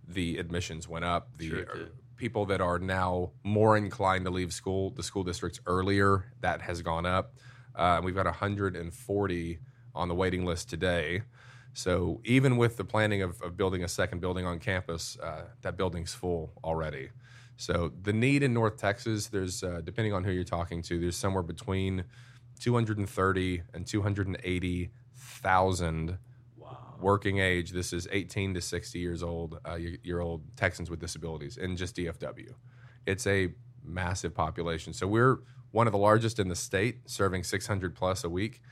the 0.08 0.38
admissions 0.38 0.88
went 0.88 1.04
up. 1.04 1.28
The 1.36 1.48
Sure 1.48 1.88
people 2.22 2.46
that 2.46 2.60
are 2.60 2.78
now 2.78 3.32
more 3.42 3.76
inclined 3.76 4.24
to 4.24 4.30
leave 4.30 4.52
school 4.52 4.90
the 4.90 5.02
school 5.02 5.24
districts 5.24 5.58
earlier 5.66 6.32
that 6.40 6.62
has 6.62 6.80
gone 6.80 7.04
up. 7.04 7.34
Uh, 7.74 8.00
we've 8.04 8.14
got 8.14 8.26
140 8.26 9.58
on 9.92 10.08
the 10.08 10.14
waiting 10.14 10.44
list 10.44 10.70
today. 10.70 11.22
So 11.74 12.20
even 12.24 12.58
with 12.58 12.76
the 12.76 12.84
planning 12.84 13.22
of, 13.22 13.42
of 13.42 13.56
building 13.56 13.82
a 13.82 13.88
second 13.88 14.20
building 14.20 14.46
on 14.46 14.60
campus 14.60 15.18
uh, 15.20 15.46
that 15.62 15.76
building's 15.76 16.14
full 16.14 16.52
already 16.62 17.10
so 17.56 17.92
the 18.02 18.12
need 18.12 18.42
in 18.42 18.52
north 18.52 18.76
texas 18.76 19.28
there's 19.28 19.62
uh, 19.62 19.80
depending 19.84 20.12
on 20.12 20.24
who 20.24 20.32
you're 20.32 20.44
talking 20.44 20.82
to 20.82 20.98
there's 20.98 21.16
somewhere 21.16 21.42
between 21.42 22.04
230 22.60 23.62
and 23.74 23.86
280,000 23.86 26.18
working 27.02 27.38
age. 27.38 27.72
This 27.72 27.92
is 27.92 28.08
18 28.10 28.54
to 28.54 28.60
60 28.60 28.98
years 28.98 29.22
old, 29.22 29.58
uh, 29.68 29.74
year 29.74 30.20
old 30.20 30.42
Texans 30.56 30.88
with 30.88 31.00
disabilities 31.00 31.58
in 31.58 31.76
just 31.76 31.96
DFW. 31.96 32.54
It's 33.06 33.26
a 33.26 33.48
massive 33.84 34.34
population. 34.34 34.92
So 34.92 35.06
we're 35.06 35.40
one 35.72 35.86
of 35.86 35.92
the 35.92 35.98
largest 35.98 36.38
in 36.38 36.48
the 36.48 36.54
state, 36.54 37.10
serving 37.10 37.42
600 37.42 37.94
plus 37.94 38.24
a 38.24 38.30
week, 38.30 38.62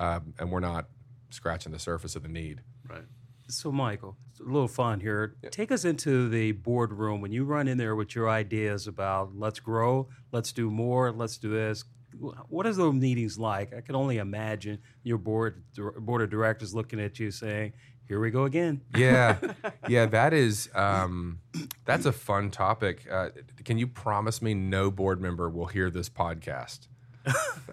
um, 0.00 0.34
and 0.38 0.50
we're 0.50 0.60
not 0.60 0.88
scratching 1.30 1.72
the 1.72 1.78
surface 1.78 2.16
of 2.16 2.22
the 2.22 2.28
need. 2.28 2.62
Right. 2.88 3.04
So, 3.48 3.70
Michael, 3.70 4.16
it's 4.30 4.40
a 4.40 4.44
little 4.44 4.68
fun 4.68 5.00
here. 5.00 5.36
Take 5.50 5.70
us 5.70 5.84
into 5.84 6.28
the 6.28 6.52
boardroom 6.52 7.20
when 7.20 7.32
you 7.32 7.44
run 7.44 7.68
in 7.68 7.78
there 7.78 7.94
with 7.94 8.14
your 8.14 8.28
ideas 8.28 8.86
about 8.86 9.36
let's 9.36 9.60
grow, 9.60 10.08
let's 10.32 10.52
do 10.52 10.70
more, 10.70 11.12
let's 11.12 11.38
do 11.38 11.50
this. 11.50 11.84
What 12.18 12.66
are 12.66 12.72
those 12.72 12.94
meetings 12.94 13.38
like? 13.38 13.74
I 13.74 13.82
can 13.82 13.94
only 13.94 14.18
imagine 14.18 14.78
your 15.02 15.18
board 15.18 15.62
board 15.98 16.22
of 16.22 16.30
directors 16.30 16.74
looking 16.74 16.98
at 16.98 17.18
you 17.18 17.30
saying, 17.30 17.74
"Here 18.08 18.18
we 18.18 18.30
go 18.30 18.44
again." 18.44 18.80
Yeah, 18.96 19.36
yeah, 19.88 20.06
that 20.06 20.32
is 20.32 20.70
um, 20.74 21.40
that's 21.84 22.06
a 22.06 22.12
fun 22.12 22.50
topic. 22.50 23.06
Uh, 23.10 23.30
can 23.64 23.76
you 23.76 23.86
promise 23.86 24.40
me 24.40 24.54
no 24.54 24.90
board 24.90 25.20
member 25.20 25.50
will 25.50 25.66
hear 25.66 25.90
this 25.90 26.08
podcast? 26.08 26.88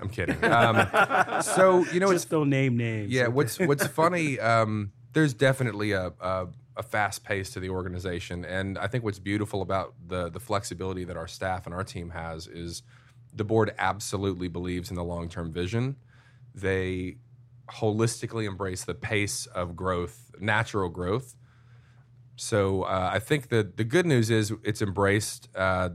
I'm 0.01 0.09
kidding. 0.09 0.43
Um, 0.43 1.41
so 1.41 1.85
you 1.93 2.01
know, 2.01 2.07
it's 2.11 2.23
Just 2.23 2.29
don't 2.29 2.49
name 2.49 2.75
names. 2.75 3.13
Yeah, 3.13 3.27
what's 3.27 3.59
what's 3.59 3.87
funny? 3.87 4.39
Um, 4.39 4.91
there's 5.13 5.33
definitely 5.33 5.91
a, 5.91 6.11
a, 6.19 6.47
a 6.75 6.83
fast 6.83 7.23
pace 7.23 7.51
to 7.51 7.59
the 7.59 7.69
organization, 7.69 8.45
and 8.45 8.77
I 8.77 8.87
think 8.87 9.03
what's 9.03 9.19
beautiful 9.19 9.61
about 9.61 9.93
the 10.07 10.29
the 10.29 10.39
flexibility 10.39 11.03
that 11.05 11.17
our 11.17 11.27
staff 11.27 11.65
and 11.65 11.73
our 11.73 11.83
team 11.83 12.09
has 12.09 12.47
is 12.47 12.83
the 13.33 13.43
board 13.43 13.73
absolutely 13.77 14.47
believes 14.47 14.89
in 14.89 14.95
the 14.95 15.03
long 15.03 15.29
term 15.29 15.51
vision. 15.51 15.95
They 16.53 17.17
holistically 17.69 18.45
embrace 18.45 18.83
the 18.83 18.93
pace 18.93 19.45
of 19.47 19.75
growth, 19.75 20.31
natural 20.39 20.89
growth. 20.89 21.35
So 22.35 22.83
uh, 22.83 23.11
I 23.13 23.19
think 23.19 23.49
the 23.49 23.71
the 23.75 23.83
good 23.83 24.05
news 24.05 24.29
is 24.29 24.53
it's 24.63 24.81
embraced, 24.81 25.49
uh, 25.55 25.89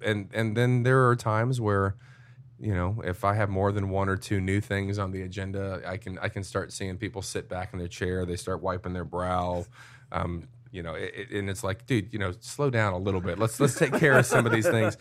and 0.00 0.30
and 0.32 0.56
then 0.56 0.84
there 0.84 1.08
are 1.08 1.16
times 1.16 1.60
where 1.60 1.96
you 2.62 2.72
know, 2.72 3.02
if 3.04 3.24
I 3.24 3.34
have 3.34 3.50
more 3.50 3.72
than 3.72 3.90
one 3.90 4.08
or 4.08 4.16
two 4.16 4.40
new 4.40 4.60
things 4.60 4.96
on 4.96 5.10
the 5.10 5.22
agenda, 5.22 5.82
I 5.84 5.96
can 5.96 6.16
I 6.20 6.28
can 6.28 6.44
start 6.44 6.72
seeing 6.72 6.96
people 6.96 7.20
sit 7.20 7.48
back 7.48 7.72
in 7.72 7.80
their 7.80 7.88
chair. 7.88 8.24
They 8.24 8.36
start 8.36 8.62
wiping 8.62 8.92
their 8.92 9.04
brow. 9.04 9.66
Um, 10.12 10.46
you 10.70 10.84
know, 10.84 10.94
it, 10.94 11.30
and 11.32 11.50
it's 11.50 11.64
like, 11.64 11.86
dude, 11.86 12.12
you 12.12 12.20
know, 12.20 12.32
slow 12.38 12.70
down 12.70 12.92
a 12.92 12.98
little 12.98 13.20
bit. 13.20 13.36
Let's 13.40 13.58
let's 13.58 13.74
take 13.74 13.92
care 13.94 14.16
of 14.16 14.26
some 14.26 14.46
of 14.46 14.52
these 14.52 14.68
things. 14.68 14.96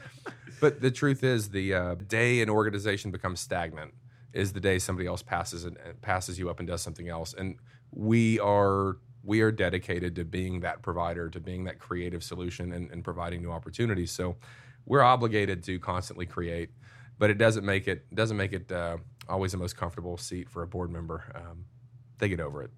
But 0.59 0.81
the 0.81 0.89
truth 0.89 1.23
is, 1.23 1.49
the 1.49 1.73
uh, 1.75 1.95
day 1.95 2.41
an 2.41 2.49
organization 2.49 3.11
becomes 3.11 3.39
stagnant 3.39 3.93
is 4.33 4.53
the 4.53 4.59
day 4.59 4.79
somebody 4.79 5.07
else 5.07 5.21
passes 5.21 5.63
and 5.63 5.77
passes 6.01 6.39
you 6.39 6.49
up 6.49 6.57
and 6.59 6.67
does 6.67 6.81
something 6.81 7.09
else. 7.09 7.35
And 7.35 7.57
we 7.91 8.39
are 8.39 8.97
we 9.23 9.41
are 9.41 9.51
dedicated 9.51 10.15
to 10.15 10.25
being 10.25 10.61
that 10.61 10.81
provider, 10.81 11.29
to 11.29 11.39
being 11.39 11.65
that 11.65 11.77
creative 11.77 12.23
solution, 12.23 12.71
and, 12.73 12.89
and 12.89 13.03
providing 13.03 13.43
new 13.43 13.51
opportunities. 13.51 14.09
So 14.09 14.35
we're 14.87 15.03
obligated 15.03 15.63
to 15.65 15.77
constantly 15.77 16.25
create 16.25 16.71
but 17.21 17.29
it 17.29 17.37
doesn't 17.37 17.63
make 17.63 17.87
it 17.87 18.03
doesn't 18.15 18.35
make 18.35 18.51
it 18.51 18.71
uh, 18.71 18.97
always 19.29 19.51
the 19.51 19.57
most 19.59 19.77
comfortable 19.77 20.17
seat 20.17 20.49
for 20.49 20.63
a 20.63 20.67
board 20.67 20.89
member. 20.89 21.23
Um, 21.35 21.65
they 22.17 22.27
get 22.27 22.39
over 22.39 22.63
it. 22.63 22.71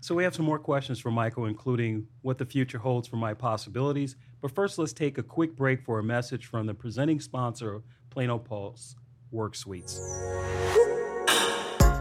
So 0.00 0.16
we 0.16 0.24
have 0.24 0.34
some 0.34 0.46
more 0.46 0.58
questions 0.58 0.98
for 0.98 1.12
Michael, 1.12 1.44
including 1.44 2.08
what 2.22 2.36
the 2.36 2.44
future 2.44 2.78
holds 2.78 3.06
for 3.06 3.14
my 3.14 3.34
possibilities. 3.34 4.16
But 4.40 4.52
first, 4.52 4.76
let's 4.76 4.92
take 4.92 5.16
a 5.18 5.22
quick 5.22 5.54
break 5.54 5.80
for 5.84 6.00
a 6.00 6.02
message 6.02 6.46
from 6.46 6.66
the 6.66 6.74
presenting 6.74 7.20
sponsor 7.20 7.74
of 7.74 7.84
Plano 8.10 8.36
Pulse, 8.36 8.96
Work 9.30 9.54
Suites. 9.54 10.00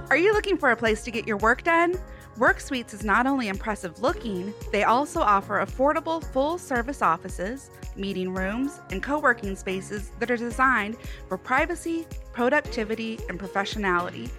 Are 0.09 0.17
you 0.17 0.33
looking 0.33 0.57
for 0.57 0.71
a 0.71 0.75
place 0.75 1.03
to 1.03 1.11
get 1.11 1.27
your 1.27 1.37
work 1.37 1.63
done? 1.63 1.93
Work 2.37 2.61
Suites 2.61 2.93
is 2.93 3.03
not 3.03 3.27
only 3.27 3.49
impressive 3.49 4.01
looking, 4.01 4.53
they 4.71 4.83
also 4.83 5.19
offer 5.19 5.65
affordable 5.65 6.23
full 6.23 6.57
service 6.57 7.01
offices, 7.01 7.69
meeting 7.97 8.33
rooms, 8.33 8.79
and 8.89 9.03
co 9.03 9.19
working 9.19 9.55
spaces 9.55 10.11
that 10.19 10.31
are 10.31 10.37
designed 10.37 10.97
for 11.27 11.37
privacy, 11.37 12.07
productivity, 12.31 13.19
and 13.27 13.37
professionality. 13.37 14.29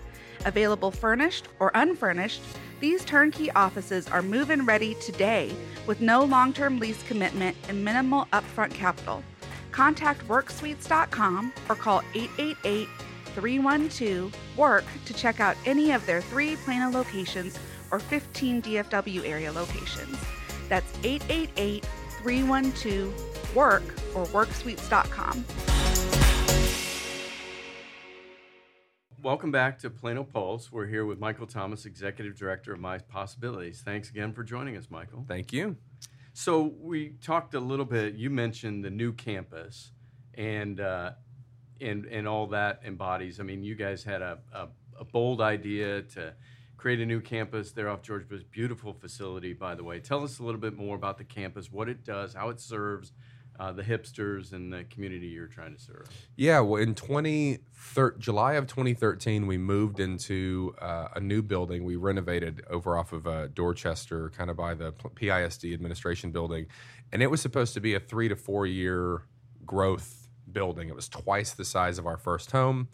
Available 0.46 0.90
furnished 0.90 1.48
or 1.60 1.70
unfurnished, 1.74 2.40
these 2.80 3.04
turnkey 3.04 3.50
offices 3.52 4.08
are 4.08 4.22
move 4.22 4.50
in 4.50 4.64
ready 4.64 4.94
today 4.94 5.54
with 5.86 6.00
no 6.00 6.24
long 6.24 6.52
term 6.54 6.78
lease 6.78 7.02
commitment 7.02 7.56
and 7.68 7.84
minimal 7.84 8.26
upfront 8.32 8.72
capital. 8.72 9.22
Contact 9.70 10.26
WorkSuites.com 10.28 11.52
or 11.68 11.76
call 11.76 12.02
888 12.14 12.88
312 13.34 14.36
WORK 14.56 14.84
to 15.04 15.14
check 15.14 15.40
out 15.40 15.56
any 15.64 15.92
of 15.92 16.04
their 16.06 16.20
three 16.20 16.56
Plano 16.56 16.90
locations 16.90 17.58
or 17.92 17.98
15 17.98 18.62
DFW 18.62 19.28
area 19.28 19.52
locations. 19.52 20.18
That's 20.68 20.92
888 21.04 21.86
312 22.22 23.54
WORK 23.54 23.82
or 24.14 24.24
WorkSuites.com. 24.26 25.44
Welcome 29.22 29.52
back 29.52 29.78
to 29.78 29.90
Plano 29.90 30.24
Pulse. 30.24 30.72
We're 30.72 30.88
here 30.88 31.04
with 31.04 31.20
Michael 31.20 31.46
Thomas, 31.46 31.86
Executive 31.86 32.36
Director 32.36 32.72
of 32.72 32.80
My 32.80 32.98
Possibilities. 32.98 33.80
Thanks 33.84 34.10
again 34.10 34.32
for 34.32 34.42
joining 34.42 34.76
us, 34.76 34.90
Michael. 34.90 35.24
Thank 35.28 35.52
you. 35.52 35.76
So 36.32 36.74
we 36.80 37.10
talked 37.22 37.54
a 37.54 37.60
little 37.60 37.84
bit. 37.84 38.14
You 38.14 38.30
mentioned 38.30 38.84
the 38.84 38.90
new 38.90 39.12
campus, 39.12 39.92
and 40.34 40.80
uh, 40.80 41.12
and 41.80 42.06
and 42.06 42.26
all 42.26 42.48
that 42.48 42.80
embodies. 42.84 43.38
I 43.38 43.44
mean, 43.44 43.62
you 43.62 43.76
guys 43.76 44.02
had 44.02 44.22
a, 44.22 44.38
a, 44.52 44.68
a 44.98 45.04
bold 45.04 45.40
idea 45.40 46.02
to 46.02 46.34
create 46.82 46.98
a 46.98 47.06
new 47.06 47.20
campus 47.20 47.70
there 47.70 47.88
off 47.88 48.02
George 48.02 48.28
Bush. 48.28 48.42
Beautiful 48.50 48.92
facility, 48.92 49.52
by 49.52 49.76
the 49.76 49.84
way. 49.84 50.00
Tell 50.00 50.24
us 50.24 50.40
a 50.40 50.42
little 50.42 50.60
bit 50.60 50.76
more 50.76 50.96
about 50.96 51.16
the 51.16 51.22
campus, 51.22 51.70
what 51.70 51.88
it 51.88 52.04
does, 52.04 52.34
how 52.34 52.48
it 52.48 52.58
serves 52.58 53.12
uh, 53.60 53.70
the 53.70 53.84
hipsters 53.84 54.52
and 54.52 54.72
the 54.72 54.82
community 54.90 55.28
you're 55.28 55.46
trying 55.46 55.76
to 55.76 55.80
serve. 55.80 56.08
Yeah, 56.34 56.58
well, 56.58 56.82
in 56.82 56.96
20, 56.96 57.58
thir- 57.72 58.16
July 58.18 58.54
of 58.54 58.66
2013, 58.66 59.46
we 59.46 59.58
moved 59.58 60.00
into 60.00 60.74
uh, 60.80 61.06
a 61.14 61.20
new 61.20 61.40
building. 61.40 61.84
We 61.84 61.94
renovated 61.94 62.64
over 62.68 62.98
off 62.98 63.12
of 63.12 63.28
uh, 63.28 63.46
Dorchester, 63.54 64.30
kind 64.30 64.50
of 64.50 64.56
by 64.56 64.74
the 64.74 64.90
PISD 64.92 65.72
administration 65.72 66.32
building. 66.32 66.66
And 67.12 67.22
it 67.22 67.30
was 67.30 67.40
supposed 67.40 67.74
to 67.74 67.80
be 67.80 67.94
a 67.94 68.00
three 68.00 68.28
to 68.28 68.34
four 68.34 68.66
year 68.66 69.22
growth 69.64 70.26
building. 70.50 70.88
It 70.88 70.96
was 70.96 71.08
twice 71.08 71.52
the 71.52 71.64
size 71.64 72.00
of 72.00 72.08
our 72.08 72.16
first 72.16 72.50
home. 72.50 72.88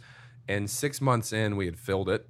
And 0.46 0.68
six 0.68 1.00
months 1.00 1.32
in, 1.32 1.56
we 1.56 1.64
had 1.64 1.78
filled 1.78 2.10
it. 2.10 2.28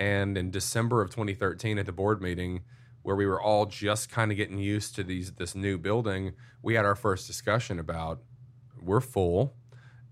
And 0.00 0.38
in 0.38 0.50
December 0.50 1.02
of 1.02 1.10
2013, 1.10 1.78
at 1.78 1.84
the 1.84 1.92
board 1.92 2.22
meeting, 2.22 2.62
where 3.02 3.14
we 3.14 3.26
were 3.26 3.40
all 3.40 3.66
just 3.66 4.10
kind 4.10 4.30
of 4.30 4.36
getting 4.36 4.58
used 4.58 4.94
to 4.96 5.04
these 5.04 5.32
this 5.32 5.54
new 5.54 5.78
building, 5.78 6.32
we 6.62 6.74
had 6.74 6.84
our 6.84 6.96
first 6.96 7.26
discussion 7.26 7.78
about 7.78 8.20
we're 8.82 9.00
full 9.00 9.54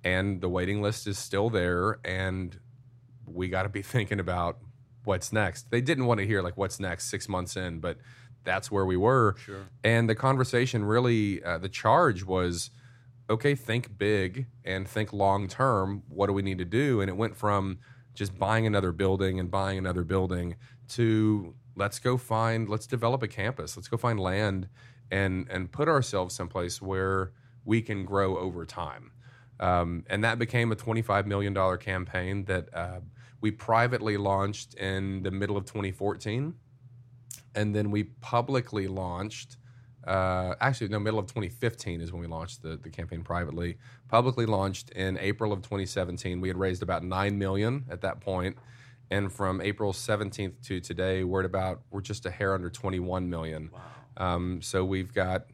and 0.04 0.40
the 0.42 0.48
waiting 0.48 0.82
list 0.82 1.06
is 1.06 1.18
still 1.18 1.48
there 1.48 1.98
and 2.04 2.60
we 3.26 3.48
got 3.48 3.62
to 3.62 3.68
be 3.68 3.82
thinking 3.94 4.20
about 4.20 4.58
what's 5.04 5.32
next. 5.32 5.70
They 5.70 5.80
didn't 5.80 6.04
want 6.04 6.20
to 6.20 6.26
hear 6.26 6.42
like 6.42 6.56
what's 6.56 6.78
next 6.78 7.10
6 7.10 7.28
months 7.28 7.56
in, 7.56 7.80
but 7.80 7.96
that's 8.44 8.70
where 8.70 8.84
we 8.84 8.96
were. 8.96 9.36
Sure. 9.38 9.66
And 9.82 10.08
the 10.08 10.14
conversation 10.14 10.84
really 10.84 11.42
uh, 11.42 11.58
the 11.58 11.68
charge 11.68 12.24
was 12.24 12.70
okay, 13.30 13.54
think 13.54 13.98
big 13.98 14.46
and 14.64 14.88
think 14.88 15.12
long 15.12 15.48
term. 15.48 16.02
What 16.08 16.26
do 16.26 16.32
we 16.32 16.42
need 16.42 16.58
to 16.58 16.64
do? 16.64 17.00
And 17.00 17.08
it 17.10 17.16
went 17.16 17.36
from 17.36 17.78
just 18.18 18.36
buying 18.36 18.66
another 18.66 18.90
building 18.90 19.38
and 19.38 19.48
buying 19.48 19.78
another 19.78 20.02
building 20.02 20.56
to 20.88 21.54
let's 21.76 22.00
go 22.00 22.16
find 22.16 22.68
let's 22.68 22.86
develop 22.86 23.22
a 23.22 23.28
campus. 23.28 23.76
Let's 23.76 23.86
go 23.86 23.96
find 23.96 24.18
land 24.18 24.68
and 25.10 25.46
and 25.48 25.70
put 25.70 25.88
ourselves 25.88 26.34
someplace 26.34 26.82
where 26.82 27.32
we 27.64 27.80
can 27.80 28.04
grow 28.04 28.36
over 28.36 28.66
time. 28.66 29.12
Um, 29.60 30.04
and 30.10 30.24
that 30.24 30.38
became 30.38 30.72
a 30.72 30.76
$25 30.76 31.26
million 31.26 31.54
campaign 31.78 32.44
that 32.46 32.68
uh, 32.74 33.00
we 33.40 33.50
privately 33.50 34.16
launched 34.16 34.74
in 34.74 35.22
the 35.22 35.30
middle 35.30 35.56
of 35.56 35.64
2014. 35.64 36.54
And 37.54 37.74
then 37.74 37.90
we 37.90 38.04
publicly 38.04 38.86
launched, 38.86 39.57
uh, 40.08 40.54
actually, 40.60 40.88
no, 40.88 40.98
middle 40.98 41.18
of 41.18 41.26
2015 41.26 42.00
is 42.00 42.12
when 42.12 42.22
we 42.22 42.26
launched 42.26 42.62
the, 42.62 42.76
the 42.76 42.88
campaign 42.88 43.22
privately. 43.22 43.76
Publicly 44.08 44.46
launched 44.46 44.90
in 44.90 45.18
April 45.18 45.52
of 45.52 45.60
2017. 45.60 46.40
We 46.40 46.48
had 46.48 46.56
raised 46.56 46.82
about 46.82 47.04
9 47.04 47.38
million 47.38 47.84
at 47.90 48.00
that. 48.00 48.24
And 49.10 49.32
from 49.32 49.60
April 49.60 49.92
17th 49.92 50.62
to 50.66 50.80
today, 50.80 51.24
we're 51.24 51.40
at 51.40 51.46
about, 51.46 51.82
we're 51.90 52.00
just 52.00 52.24
a 52.24 52.30
hair 52.30 52.54
under 52.54 52.70
21 52.70 53.28
million. 53.28 53.70
Wow. 54.18 54.34
Um, 54.34 54.62
so 54.62 54.82
we've 54.82 55.12
got 55.12 55.46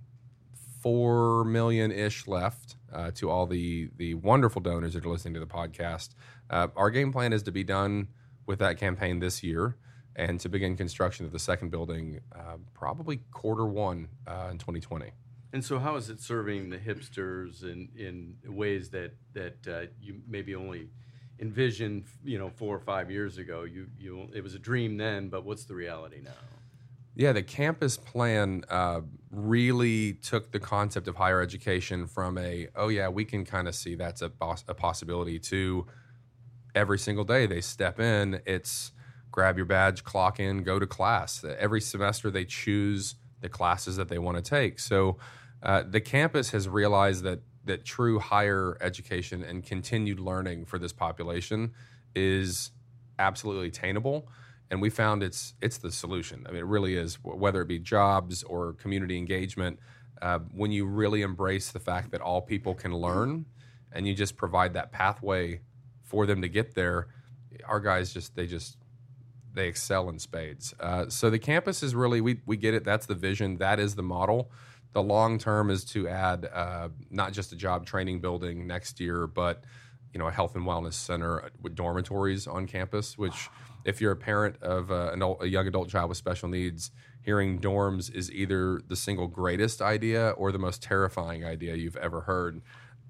four 0.81 1.45
million 1.45 1.91
ish 1.91 2.29
left 2.29 2.77
uh, 2.93 3.11
to 3.13 3.31
all 3.31 3.47
the 3.47 3.91
the 3.97 4.15
wonderful 4.15 4.61
donors 4.61 4.95
that 4.95 5.05
are 5.05 5.09
listening 5.09 5.35
to 5.35 5.41
the 5.41 5.47
podcast. 5.47 6.11
Uh, 6.49 6.69
our 6.77 6.91
game 6.91 7.13
plan 7.13 7.33
is 7.33 7.43
to 7.43 7.53
be 7.53 7.65
done 7.65 8.09
with 8.47 8.59
that 8.61 8.79
campaign 8.79 9.19
this 9.19 9.43
year 9.43 9.77
and 10.17 10.39
to 10.41 10.49
begin 10.49 10.77
construction 10.77 11.27
of 11.27 11.33
the 11.33 11.39
second 11.39 11.71
building 11.71 12.21
uh, 12.35 12.57
probably 12.73 13.19
quarter 13.33 13.67
one 13.67 14.09
uh, 14.27 14.49
in 14.51 14.59
2020. 14.59 15.11
And 15.53 15.65
so, 15.65 15.79
how 15.79 15.97
is 15.97 16.11
it 16.11 16.21
serving 16.21 16.71
the 16.71 16.79
hipsters 16.79 17.63
in, 17.63 17.89
in 17.97 18.37
ways 18.57 18.91
that 18.91 19.15
that 19.35 19.69
uh, 19.69 19.87
you 20.01 20.21
maybe 20.27 20.55
only 20.55 20.89
envisioned, 21.41 22.05
you 22.25 22.39
know, 22.39 22.49
four 22.49 22.75
or 22.75 22.81
five 22.81 23.11
years 23.11 23.39
ago. 23.39 23.65
You, 23.65 23.89
you, 23.99 24.29
it 24.35 24.43
was 24.43 24.55
a 24.55 24.59
dream 24.59 24.97
then, 24.97 25.29
but 25.29 25.45
what's 25.45 25.65
the 25.65 25.75
reality 25.75 26.21
now? 26.23 26.31
Yeah, 27.17 27.33
the 27.33 27.43
campus 27.43 27.97
plan 27.97 28.65
uh, 28.69 29.03
really 29.31 30.15
took 30.15 30.51
the 30.51 30.59
concept 30.59 31.07
of 31.07 31.17
higher 31.17 31.41
education 31.41 32.07
from 32.07 32.39
a, 32.39 32.69
oh, 32.75 32.89
yeah, 32.89 33.09
we 33.09 33.25
can 33.25 33.45
kind 33.45 33.69
of 33.69 33.75
see 33.75 33.95
that's 33.95 34.21
a, 34.21 34.31
poss- 34.31 34.65
a 34.67 34.75
possibility 34.75 35.39
to 35.39 35.87
every 36.75 36.99
single 36.99 37.25
day 37.25 37.47
they 37.47 37.61
step 37.61 38.01
in, 38.01 38.41
it's 38.47 38.91
grab 39.35 39.57
your 39.57 39.67
badge, 39.67 40.05
clock 40.05 40.39
in, 40.39 40.63
go 40.63 40.79
to 40.79 40.87
class. 40.87 41.45
Every 41.59 41.81
semester 41.81 42.31
they 42.31 42.45
choose 42.45 43.17
the 43.41 43.49
classes 43.49 43.97
that 43.97 44.09
they 44.09 44.21
want 44.21 44.37
to 44.37 44.43
take. 44.43 44.79
So 44.79 45.17
uh, 45.61 45.83
the 45.83 46.01
campus 46.01 46.51
has 46.51 46.69
realized 46.69 47.25
that 47.25 47.41
that 47.65 47.85
true 47.85 48.21
higher 48.21 48.79
education 48.81 49.43
and 49.43 49.65
continued 49.67 50.21
learning 50.21 50.67
for 50.67 50.79
this 50.79 50.93
population 50.93 51.73
is 52.15 52.71
absolutely 53.19 53.69
attainable 53.69 54.29
and 54.71 54.81
we 54.81 54.89
found 54.89 55.25
it's 55.25 55.55
it's 55.61 55.79
the 55.79 55.91
solution. 55.91 56.47
I 56.49 56.53
mean, 56.53 56.61
it 56.61 56.67
really 56.67 56.95
is. 56.97 57.17
Whether 57.23 57.61
it 57.63 57.69
be 57.69 57.81
jobs 57.81 58.45
or 58.45 58.75
community 58.75 59.19
engagement, 59.19 59.81
uh, 60.23 60.39
when 60.53 60.71
you 60.71 60.87
really 60.87 61.23
embrace 61.23 61.73
the 61.73 61.81
fact 61.81 62.13
that 62.13 62.21
all 62.21 62.41
people 62.41 62.75
can 62.75 62.97
learn, 62.97 63.47
and 63.93 64.07
you 64.07 64.15
just 64.15 64.37
provide 64.37 64.75
that 64.75 64.93
pathway 64.93 65.61
for 66.03 66.25
them 66.25 66.41
to 66.43 66.49
get 66.49 66.75
there, 66.75 67.09
our 67.67 67.81
guys 67.81 68.13
just 68.13 68.37
they 68.37 68.47
just 68.47 68.77
they 69.55 69.69
excel 69.69 70.09
in 70.09 70.19
spades. 70.19 70.75
Uh, 70.81 71.09
so 71.09 71.31
the 71.31 71.39
campus 71.39 71.83
is 71.83 71.95
really 71.95 72.21
we 72.21 72.41
we 72.45 72.57
get 72.57 72.75
it. 72.75 72.85
That's 72.85 73.07
the 73.07 73.15
vision. 73.15 73.57
That 73.59 73.79
is 73.79 73.95
the 73.95 74.03
model. 74.03 74.51
The 74.93 75.03
long 75.03 75.39
term 75.39 75.71
is 75.71 75.85
to 75.87 76.09
add 76.09 76.49
uh, 76.53 76.89
not 77.11 77.33
just 77.33 77.53
a 77.53 77.57
job 77.57 77.87
training 77.87 78.21
building 78.21 78.67
next 78.67 79.01
year, 79.01 79.27
but 79.27 79.65
you 80.13 80.19
know 80.19 80.29
a 80.29 80.33
health 80.33 80.55
and 80.55 80.65
wellness 80.65 80.95
center 80.95 81.51
with 81.61 81.75
dormitories 81.75 82.47
on 82.47 82.67
campus, 82.67 83.17
which 83.17 83.49
if 83.85 84.01
you're 84.01 84.13
a 84.13 84.17
parent 84.17 84.63
of 84.63 84.91
uh, 84.91 85.11
an 85.13 85.23
a 85.23 85.47
young 85.47 85.67
adult 85.67 85.89
child 85.89 86.09
with 86.09 86.19
special 86.19 86.49
needs, 86.49 86.91
hearing 87.23 87.59
dorms 87.59 88.13
is 88.15 88.31
either 88.31 88.81
the 88.89 88.97
single 88.97 89.27
greatest 89.27 89.83
idea 89.83 90.31
or 90.31 90.53
the 90.53 90.59
most 90.59 90.83
terrifying 90.83 91.45
idea 91.45 91.75
you've 91.75 91.97
ever 91.97 92.23
heard. 92.23 92.63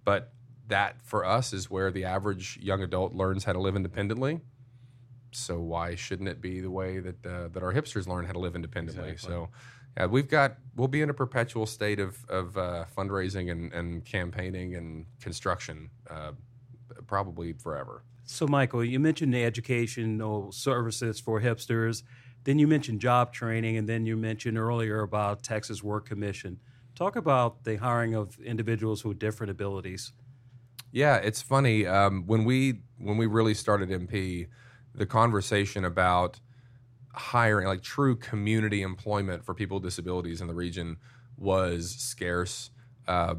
But 0.04 0.32
that 0.68 1.02
for 1.02 1.24
us 1.24 1.52
is 1.52 1.70
where 1.70 1.90
the 1.90 2.04
average 2.04 2.58
young 2.60 2.82
adult 2.82 3.14
learns 3.14 3.44
how 3.44 3.52
to 3.52 3.60
live 3.60 3.76
independently. 3.76 4.40
So 5.36 5.58
why 5.58 5.94
shouldn't 5.94 6.28
it 6.28 6.40
be 6.40 6.60
the 6.60 6.70
way 6.70 7.00
that 7.00 7.26
uh, 7.26 7.48
that 7.48 7.62
our 7.62 7.72
hipsters 7.72 8.06
learn 8.06 8.24
how 8.24 8.32
to 8.32 8.38
live 8.38 8.54
independently? 8.54 9.10
Exactly. 9.10 9.34
So 9.34 9.48
yeah, 9.96 10.06
we've 10.06 10.28
got 10.28 10.56
we'll 10.76 10.88
be 10.88 11.02
in 11.02 11.10
a 11.10 11.14
perpetual 11.14 11.66
state 11.66 12.00
of 12.00 12.24
of 12.28 12.56
uh, 12.56 12.84
fundraising 12.96 13.50
and, 13.50 13.72
and 13.72 14.04
campaigning 14.04 14.74
and 14.74 15.06
construction, 15.20 15.90
uh, 16.10 16.32
probably 17.06 17.52
forever. 17.52 18.02
So, 18.26 18.46
Michael, 18.46 18.82
you 18.84 18.98
mentioned 18.98 19.34
the 19.34 19.44
educational 19.44 20.50
services 20.50 21.20
for 21.20 21.40
hipsters. 21.40 22.02
Then 22.44 22.58
you 22.58 22.66
mentioned 22.66 23.00
job 23.00 23.32
training, 23.32 23.76
and 23.76 23.88
then 23.88 24.06
you 24.06 24.16
mentioned 24.16 24.58
earlier 24.58 25.00
about 25.00 25.42
Texas 25.42 25.82
Work 25.82 26.06
Commission. 26.06 26.58
Talk 26.94 27.16
about 27.16 27.64
the 27.64 27.76
hiring 27.76 28.14
of 28.14 28.38
individuals 28.40 29.04
with 29.04 29.18
different 29.18 29.50
abilities. 29.50 30.12
Yeah, 30.90 31.16
it's 31.16 31.42
funny 31.42 31.86
um, 31.86 32.26
when 32.26 32.44
we 32.44 32.80
when 32.98 33.16
we 33.16 33.26
really 33.26 33.54
started 33.54 33.90
MP, 33.90 34.48
the 34.94 35.06
conversation 35.06 35.84
about 35.84 36.40
hiring 37.12 37.66
like 37.66 37.82
true 37.82 38.16
community 38.16 38.82
employment 38.82 39.44
for 39.44 39.54
people 39.54 39.76
with 39.76 39.84
disabilities 39.84 40.40
in 40.40 40.46
the 40.46 40.54
region 40.54 40.96
was 41.36 41.90
scarce. 41.90 42.70
Uh, 43.06 43.34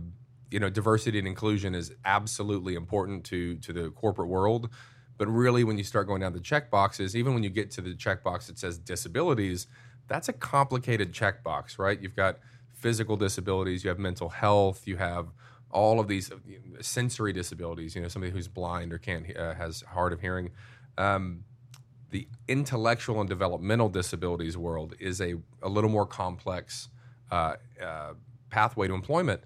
you 0.51 0.59
know, 0.59 0.69
diversity 0.69 1.19
and 1.19 1.27
inclusion 1.27 1.75
is 1.75 1.93
absolutely 2.05 2.75
important 2.75 3.23
to 3.25 3.55
to 3.57 3.73
the 3.73 3.89
corporate 3.91 4.29
world. 4.29 4.69
But 5.17 5.27
really, 5.27 5.63
when 5.63 5.77
you 5.77 5.83
start 5.83 6.07
going 6.07 6.21
down 6.21 6.33
the 6.33 6.41
check 6.41 6.69
boxes, 6.69 7.15
even 7.15 7.33
when 7.33 7.43
you 7.43 7.49
get 7.49 7.71
to 7.71 7.81
the 7.81 7.93
checkbox 7.95 8.47
that 8.47 8.59
says 8.59 8.77
disabilities, 8.77 9.67
that's 10.07 10.27
a 10.29 10.33
complicated 10.33 11.13
checkbox, 11.13 11.79
right? 11.79 11.99
You've 11.99 12.15
got 12.15 12.39
physical 12.73 13.15
disabilities, 13.15 13.83
you 13.83 13.89
have 13.89 13.99
mental 13.99 14.29
health, 14.29 14.85
you 14.85 14.97
have 14.97 15.27
all 15.71 15.99
of 15.99 16.07
these 16.07 16.31
sensory 16.81 17.33
disabilities. 17.33 17.95
You 17.95 18.01
know, 18.01 18.07
somebody 18.07 18.31
who's 18.31 18.47
blind 18.47 18.93
or 18.93 18.97
can't 18.97 19.35
uh, 19.35 19.55
has 19.55 19.83
hard 19.87 20.13
of 20.13 20.21
hearing. 20.21 20.51
Um, 20.97 21.43
the 22.11 22.27
intellectual 22.47 23.19
and 23.19 23.27
developmental 23.27 23.89
disabilities 23.89 24.57
world 24.57 24.95
is 24.99 25.19
a, 25.19 25.35
a 25.61 25.67
little 25.69 25.89
more 25.89 26.05
complex 26.05 26.89
uh, 27.31 27.55
uh, 27.83 28.13
pathway 28.49 28.87
to 28.87 28.93
employment. 28.93 29.41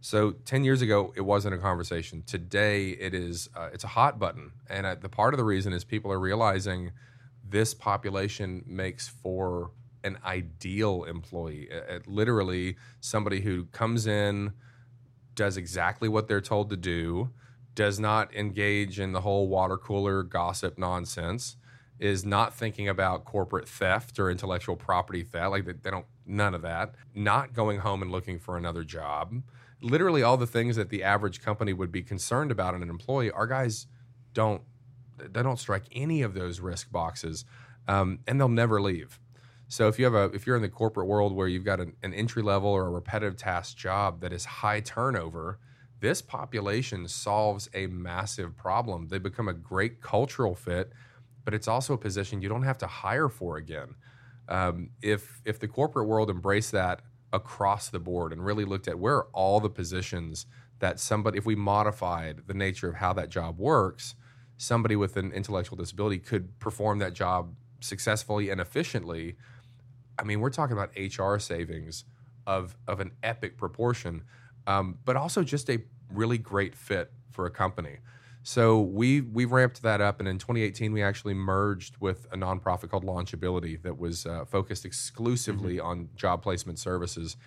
So 0.00 0.32
10 0.32 0.64
years 0.64 0.82
ago, 0.82 1.12
it 1.16 1.22
wasn't 1.22 1.54
a 1.54 1.58
conversation. 1.58 2.22
Today, 2.26 2.90
it 2.90 3.14
is. 3.14 3.48
Uh, 3.54 3.70
it's 3.72 3.84
a 3.84 3.88
hot 3.88 4.18
button, 4.18 4.52
and 4.68 4.86
uh, 4.86 4.96
the 4.96 5.08
part 5.08 5.34
of 5.34 5.38
the 5.38 5.44
reason 5.44 5.72
is 5.72 5.82
people 5.82 6.12
are 6.12 6.20
realizing 6.20 6.92
this 7.46 7.74
population 7.74 8.62
makes 8.66 9.08
for 9.08 9.70
an 10.02 10.18
ideal 10.24 11.04
employee. 11.04 11.68
Literally, 12.06 12.76
somebody 13.00 13.40
who 13.40 13.64
comes 13.66 14.06
in, 14.06 14.52
does 15.34 15.56
exactly 15.56 16.08
what 16.08 16.28
they're 16.28 16.40
told 16.40 16.70
to 16.70 16.76
do, 16.76 17.30
does 17.74 17.98
not 17.98 18.34
engage 18.34 19.00
in 19.00 19.12
the 19.12 19.20
whole 19.22 19.48
water 19.48 19.76
cooler 19.76 20.22
gossip 20.22 20.78
nonsense, 20.78 21.56
is 21.98 22.24
not 22.24 22.54
thinking 22.54 22.88
about 22.88 23.24
corporate 23.24 23.68
theft 23.68 24.18
or 24.18 24.30
intellectual 24.30 24.76
property 24.76 25.22
theft. 25.22 25.50
Like 25.50 25.64
they, 25.64 25.72
they 25.72 25.90
don't, 25.90 26.06
none 26.26 26.54
of 26.54 26.62
that. 26.62 26.94
Not 27.14 27.52
going 27.52 27.80
home 27.80 28.02
and 28.02 28.10
looking 28.10 28.38
for 28.38 28.56
another 28.56 28.84
job 28.84 29.42
literally 29.84 30.22
all 30.22 30.36
the 30.36 30.46
things 30.46 30.76
that 30.76 30.88
the 30.88 31.02
average 31.02 31.42
company 31.42 31.72
would 31.72 31.92
be 31.92 32.02
concerned 32.02 32.50
about 32.50 32.74
in 32.74 32.82
an 32.82 32.90
employee, 32.90 33.30
our 33.30 33.46
guys 33.46 33.86
don't 34.32 34.62
they 35.16 35.42
don't 35.44 35.60
strike 35.60 35.84
any 35.92 36.22
of 36.22 36.34
those 36.34 36.58
risk 36.58 36.90
boxes, 36.90 37.44
um, 37.86 38.18
and 38.26 38.40
they'll 38.40 38.48
never 38.48 38.82
leave. 38.82 39.20
So 39.68 39.86
if 39.86 39.96
you 39.98 40.04
have 40.06 40.14
a 40.14 40.24
if 40.34 40.46
you're 40.46 40.56
in 40.56 40.62
the 40.62 40.68
corporate 40.68 41.06
world 41.06 41.32
where 41.32 41.46
you've 41.46 41.64
got 41.64 41.80
an, 41.80 41.94
an 42.02 42.12
entry 42.14 42.42
level 42.42 42.70
or 42.70 42.86
a 42.86 42.90
repetitive 42.90 43.36
task 43.36 43.76
job 43.76 44.20
that 44.22 44.32
is 44.32 44.44
high 44.44 44.80
turnover, 44.80 45.58
this 46.04 46.20
population 46.20 47.08
solves 47.08 47.70
a 47.72 47.86
massive 47.86 48.54
problem. 48.58 49.08
They 49.08 49.16
become 49.16 49.48
a 49.48 49.54
great 49.54 50.02
cultural 50.02 50.54
fit, 50.54 50.92
but 51.46 51.54
it's 51.54 51.66
also 51.66 51.94
a 51.94 51.98
position 51.98 52.42
you 52.42 52.48
don't 52.50 52.64
have 52.64 52.76
to 52.78 52.86
hire 52.86 53.30
for 53.30 53.56
again. 53.56 53.94
Um, 54.46 54.90
if 55.00 55.40
if 55.46 55.58
the 55.58 55.66
corporate 55.66 56.06
world 56.06 56.28
embraced 56.28 56.72
that 56.72 57.00
across 57.32 57.88
the 57.88 57.98
board 57.98 58.34
and 58.34 58.44
really 58.44 58.66
looked 58.66 58.86
at 58.86 58.98
where 58.98 59.16
are 59.16 59.28
all 59.32 59.60
the 59.60 59.70
positions 59.70 60.44
that 60.80 61.00
somebody, 61.00 61.38
if 61.38 61.46
we 61.46 61.56
modified 61.56 62.42
the 62.48 62.54
nature 62.54 62.90
of 62.90 62.96
how 62.96 63.14
that 63.14 63.30
job 63.30 63.58
works, 63.58 64.14
somebody 64.58 64.96
with 64.96 65.16
an 65.16 65.32
intellectual 65.32 65.78
disability 65.78 66.18
could 66.18 66.60
perform 66.60 66.98
that 66.98 67.14
job 67.14 67.54
successfully 67.80 68.50
and 68.50 68.60
efficiently. 68.60 69.36
I 70.18 70.24
mean, 70.24 70.40
we're 70.40 70.50
talking 70.50 70.76
about 70.76 70.90
HR 70.98 71.38
savings 71.38 72.04
of 72.46 72.76
of 72.86 73.00
an 73.00 73.12
epic 73.22 73.56
proportion, 73.56 74.24
um, 74.66 74.98
but 75.04 75.16
also 75.16 75.42
just 75.42 75.68
a 75.70 75.82
really 76.10 76.38
great 76.38 76.74
fit 76.74 77.12
for 77.30 77.46
a 77.46 77.50
company. 77.50 77.98
So 78.42 78.80
we 78.80 79.22
we 79.22 79.46
ramped 79.46 79.82
that 79.82 80.02
up, 80.02 80.20
and 80.20 80.28
in 80.28 80.38
2018 80.38 80.92
we 80.92 81.02
actually 81.02 81.32
merged 81.32 81.96
with 81.98 82.26
a 82.30 82.36
nonprofit 82.36 82.90
called 82.90 83.04
Launchability 83.04 83.80
that 83.82 83.98
was 83.98 84.26
uh, 84.26 84.44
focused 84.44 84.84
exclusively 84.84 85.76
mm-hmm. 85.76 85.86
on 85.86 86.08
job 86.14 86.42
placement 86.42 86.78
services, 86.78 87.38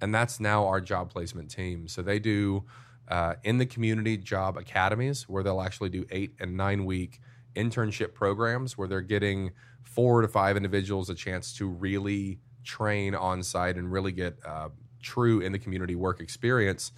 and 0.00 0.14
that's 0.14 0.40
now 0.40 0.66
our 0.66 0.80
job 0.80 1.10
placement 1.10 1.50
team. 1.50 1.88
So 1.88 2.00
they 2.00 2.18
do 2.18 2.64
uh, 3.08 3.34
in 3.44 3.58
the 3.58 3.66
community 3.66 4.16
job 4.16 4.56
academies 4.56 5.28
where 5.28 5.42
they'll 5.42 5.60
actually 5.60 5.90
do 5.90 6.06
eight 6.10 6.34
and 6.40 6.56
nine 6.56 6.86
week 6.86 7.20
internship 7.54 8.14
programs 8.14 8.76
where 8.76 8.88
they're 8.88 9.00
getting 9.00 9.52
four 9.82 10.22
to 10.22 10.28
five 10.28 10.56
individuals 10.56 11.08
a 11.08 11.14
chance 11.14 11.52
to 11.54 11.68
really 11.68 12.38
train 12.64 13.14
on 13.14 13.42
site 13.42 13.76
and 13.76 13.92
really 13.92 14.12
get 14.12 14.36
uh, 14.44 14.68
true 15.06 15.40
in 15.40 15.52
the 15.52 15.58
community 15.58 15.94
work 15.94 16.20
experience. 16.20 16.92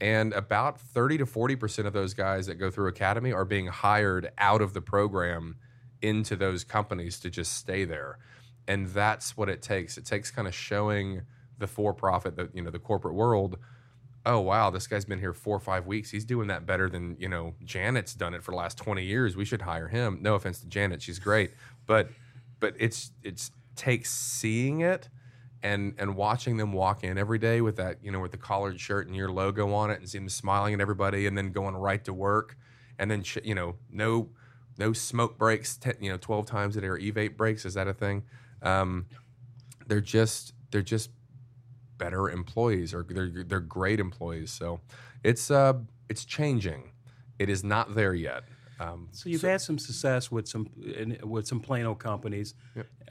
And 0.00 0.32
about 0.32 0.80
30 0.80 1.18
to 1.18 1.26
40% 1.26 1.86
of 1.86 1.92
those 1.92 2.14
guys 2.14 2.46
that 2.46 2.54
go 2.54 2.70
through 2.70 2.88
academy 2.88 3.32
are 3.32 3.44
being 3.44 3.66
hired 3.66 4.32
out 4.38 4.62
of 4.62 4.72
the 4.72 4.80
program 4.80 5.56
into 6.00 6.36
those 6.36 6.64
companies 6.64 7.20
to 7.20 7.30
just 7.30 7.52
stay 7.52 7.84
there. 7.84 8.18
And 8.66 8.88
that's 8.88 9.36
what 9.36 9.50
it 9.50 9.60
takes. 9.60 9.98
It 9.98 10.06
takes 10.06 10.30
kind 10.30 10.48
of 10.48 10.54
showing 10.54 11.22
the 11.58 11.66
for-profit 11.66 12.36
the 12.36 12.48
you 12.54 12.62
know 12.62 12.70
the 12.70 12.78
corporate 12.78 13.14
world 13.14 13.58
oh 14.24 14.40
wow 14.40 14.70
this 14.70 14.86
guy's 14.86 15.04
been 15.04 15.18
here 15.18 15.34
four 15.34 15.54
or 15.54 15.60
five 15.60 15.86
weeks. 15.86 16.10
He's 16.10 16.24
doing 16.24 16.48
that 16.48 16.64
better 16.64 16.88
than 16.88 17.16
you 17.18 17.28
know 17.28 17.54
janet's 17.64 18.14
done 18.14 18.32
it 18.32 18.42
for 18.42 18.52
the 18.52 18.56
last 18.56 18.78
20 18.78 19.04
years. 19.04 19.36
We 19.36 19.44
should 19.44 19.62
hire 19.62 19.88
him. 19.88 20.18
No 20.22 20.34
offense 20.34 20.60
to 20.60 20.66
janet 20.66 21.02
she's 21.02 21.18
great 21.18 21.50
but 21.86 22.08
but 22.60 22.74
it's 22.78 23.12
it's 23.22 23.50
takes 23.76 24.10
seeing 24.10 24.80
it 24.80 25.08
and 25.62 25.94
and 25.98 26.16
watching 26.16 26.56
them 26.56 26.72
walk 26.72 27.04
in 27.04 27.18
every 27.18 27.38
day 27.38 27.60
with 27.60 27.76
that 27.76 27.98
you 28.02 28.10
know 28.10 28.20
with 28.20 28.30
the 28.30 28.38
collared 28.38 28.80
shirt 28.80 29.06
and 29.06 29.14
your 29.14 29.30
logo 29.30 29.72
on 29.72 29.90
it 29.90 29.98
and 29.98 30.08
seeing 30.08 30.24
them 30.24 30.28
smiling 30.30 30.74
at 30.74 30.80
everybody 30.80 31.26
and 31.26 31.36
then 31.36 31.52
going 31.52 31.76
right 31.76 32.04
to 32.04 32.12
work 32.12 32.56
and 32.98 33.10
then 33.10 33.22
you 33.44 33.54
know 33.54 33.76
no 33.90 34.30
no 34.80 34.92
smoke 34.92 35.38
breaks 35.38 35.78
you 36.00 36.10
know 36.10 36.16
12 36.16 36.46
times 36.46 36.76
a 36.76 36.80
day 36.80 36.86
or 36.88 36.96
e-vape 36.96 37.36
breaks. 37.36 37.64
Is 37.64 37.74
that 37.74 37.86
a 37.86 37.94
thing? 37.94 38.24
Um, 38.62 39.06
they're 39.86 40.00
just 40.00 40.54
they're 40.70 40.82
just 40.82 41.10
better 41.98 42.30
employees 42.30 42.94
or 42.94 43.04
they're 43.08 43.44
they're 43.44 43.60
great 43.60 44.00
employees. 44.00 44.50
So 44.50 44.80
it's 45.22 45.50
uh 45.50 45.74
it's 46.08 46.24
changing. 46.24 46.92
It 47.38 47.48
is 47.48 47.62
not 47.62 47.94
there 47.94 48.14
yet 48.14 48.44
Um, 48.80 49.08
So 49.12 49.28
you've 49.28 49.42
had 49.42 49.60
some 49.60 49.78
success 49.78 50.30
with 50.30 50.48
some 50.48 50.66
in, 50.82 51.18
with 51.22 51.46
some 51.46 51.60
Plano 51.60 51.94
companies. 51.94 52.54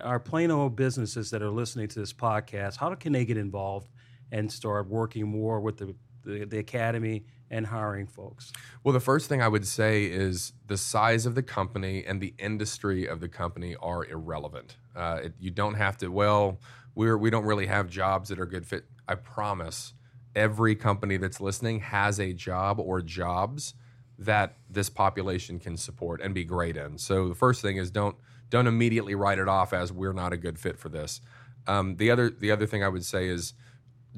Our 0.01 0.19
Plano 0.19 0.67
businesses 0.67 1.29
that 1.29 1.41
are 1.41 1.51
listening 1.51 1.87
to 1.89 1.99
this 1.99 2.11
podcast, 2.11 2.77
how 2.77 2.93
can 2.95 3.13
they 3.13 3.23
get 3.23 3.37
involved 3.37 3.89
and 4.31 4.51
start 4.51 4.87
working 4.87 5.27
more 5.27 5.61
with 5.61 5.77
the, 5.77 5.95
the, 6.23 6.45
the 6.45 6.57
academy 6.57 7.25
and 7.51 7.67
hiring 7.67 8.07
folks? 8.07 8.51
Well, 8.83 8.93
the 8.93 8.99
first 8.99 9.29
thing 9.29 9.41
I 9.41 9.47
would 9.47 9.65
say 9.65 10.05
is 10.05 10.53
the 10.67 10.77
size 10.77 11.25
of 11.25 11.35
the 11.35 11.43
company 11.43 12.03
and 12.05 12.19
the 12.19 12.33
industry 12.39 13.07
of 13.07 13.19
the 13.19 13.29
company 13.29 13.75
are 13.75 14.05
irrelevant. 14.05 14.77
Uh, 14.95 15.19
it, 15.25 15.33
you 15.39 15.51
don't 15.51 15.75
have 15.75 15.97
to. 15.97 16.09
Well, 16.09 16.59
we're 16.95 17.17
we 17.17 17.29
don't 17.29 17.45
really 17.45 17.67
have 17.67 17.89
jobs 17.89 18.29
that 18.29 18.39
are 18.39 18.47
good 18.47 18.65
fit. 18.65 18.85
I 19.07 19.15
promise. 19.15 19.93
Every 20.35 20.75
company 20.75 21.17
that's 21.17 21.41
listening 21.41 21.79
has 21.79 22.19
a 22.19 22.33
job 22.33 22.79
or 22.79 23.01
jobs 23.01 23.73
that 24.19 24.57
this 24.69 24.89
population 24.89 25.59
can 25.59 25.77
support 25.77 26.21
and 26.21 26.35
be 26.35 26.43
great 26.43 26.77
in. 26.77 26.97
So 26.97 27.29
the 27.29 27.35
first 27.35 27.61
thing 27.61 27.77
is 27.77 27.89
don't 27.89 28.15
don't 28.49 28.67
immediately 28.67 29.15
write 29.15 29.39
it 29.39 29.47
off 29.47 29.73
as 29.73 29.93
we're 29.93 30.13
not 30.13 30.33
a 30.33 30.37
good 30.37 30.59
fit 30.59 30.77
for 30.77 30.89
this. 30.89 31.21
Um, 31.67 31.95
the 31.95 32.11
other 32.11 32.29
the 32.29 32.51
other 32.51 32.67
thing 32.67 32.83
I 32.83 32.89
would 32.89 33.05
say 33.05 33.27
is 33.27 33.53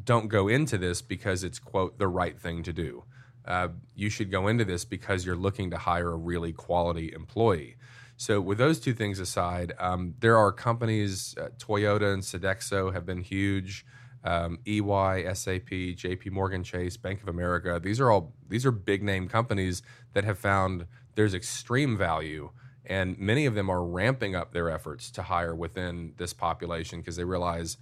don't 0.03 0.27
go 0.27 0.47
into 0.47 0.77
this 0.77 1.01
because 1.01 1.43
it's 1.43 1.59
quote 1.59 1.99
the 1.99 2.07
right 2.07 2.39
thing 2.39 2.63
to 2.63 2.73
do. 2.73 3.03
Uh, 3.45 3.69
you 3.95 4.09
should 4.09 4.31
go 4.31 4.47
into 4.47 4.65
this 4.65 4.85
because 4.85 5.25
you're 5.25 5.35
looking 5.35 5.71
to 5.71 5.77
hire 5.77 6.11
a 6.11 6.17
really 6.17 6.53
quality 6.53 7.11
employee. 7.13 7.75
So, 8.17 8.39
with 8.39 8.59
those 8.59 8.79
two 8.79 8.93
things 8.93 9.19
aside, 9.19 9.73
um, 9.79 10.13
there 10.19 10.37
are 10.37 10.51
companies, 10.51 11.35
uh, 11.39 11.49
Toyota 11.57 12.13
and 12.13 12.21
Sodexo 12.21 12.93
have 12.93 13.03
been 13.03 13.21
huge. 13.21 13.83
Um, 14.23 14.60
EY, 14.67 15.34
SAP, 15.34 15.69
JP 15.69 16.31
Morgan 16.31 16.63
Chase, 16.63 16.95
Bank 16.95 17.21
of 17.23 17.27
America. 17.27 17.79
These 17.81 17.99
are 17.99 18.12
all 18.12 18.34
these 18.47 18.65
are 18.65 18.71
big 18.71 19.01
name 19.01 19.27
companies 19.27 19.81
that 20.13 20.23
have 20.23 20.38
found 20.38 20.86
there's 21.15 21.34
extreme 21.34 21.97
value, 21.97 22.51
and 22.86 23.17
many 23.17 23.45
of 23.47 23.55
them 23.55 23.69
are 23.69 23.84
ramping 23.84 24.36
up 24.36 24.53
their 24.53 24.69
efforts 24.69 25.10
to 25.12 25.23
hire 25.23 25.55
within 25.55 26.13
this 26.17 26.34
population 26.34 26.99
because 26.99 27.15
they 27.15 27.23
realize, 27.23 27.77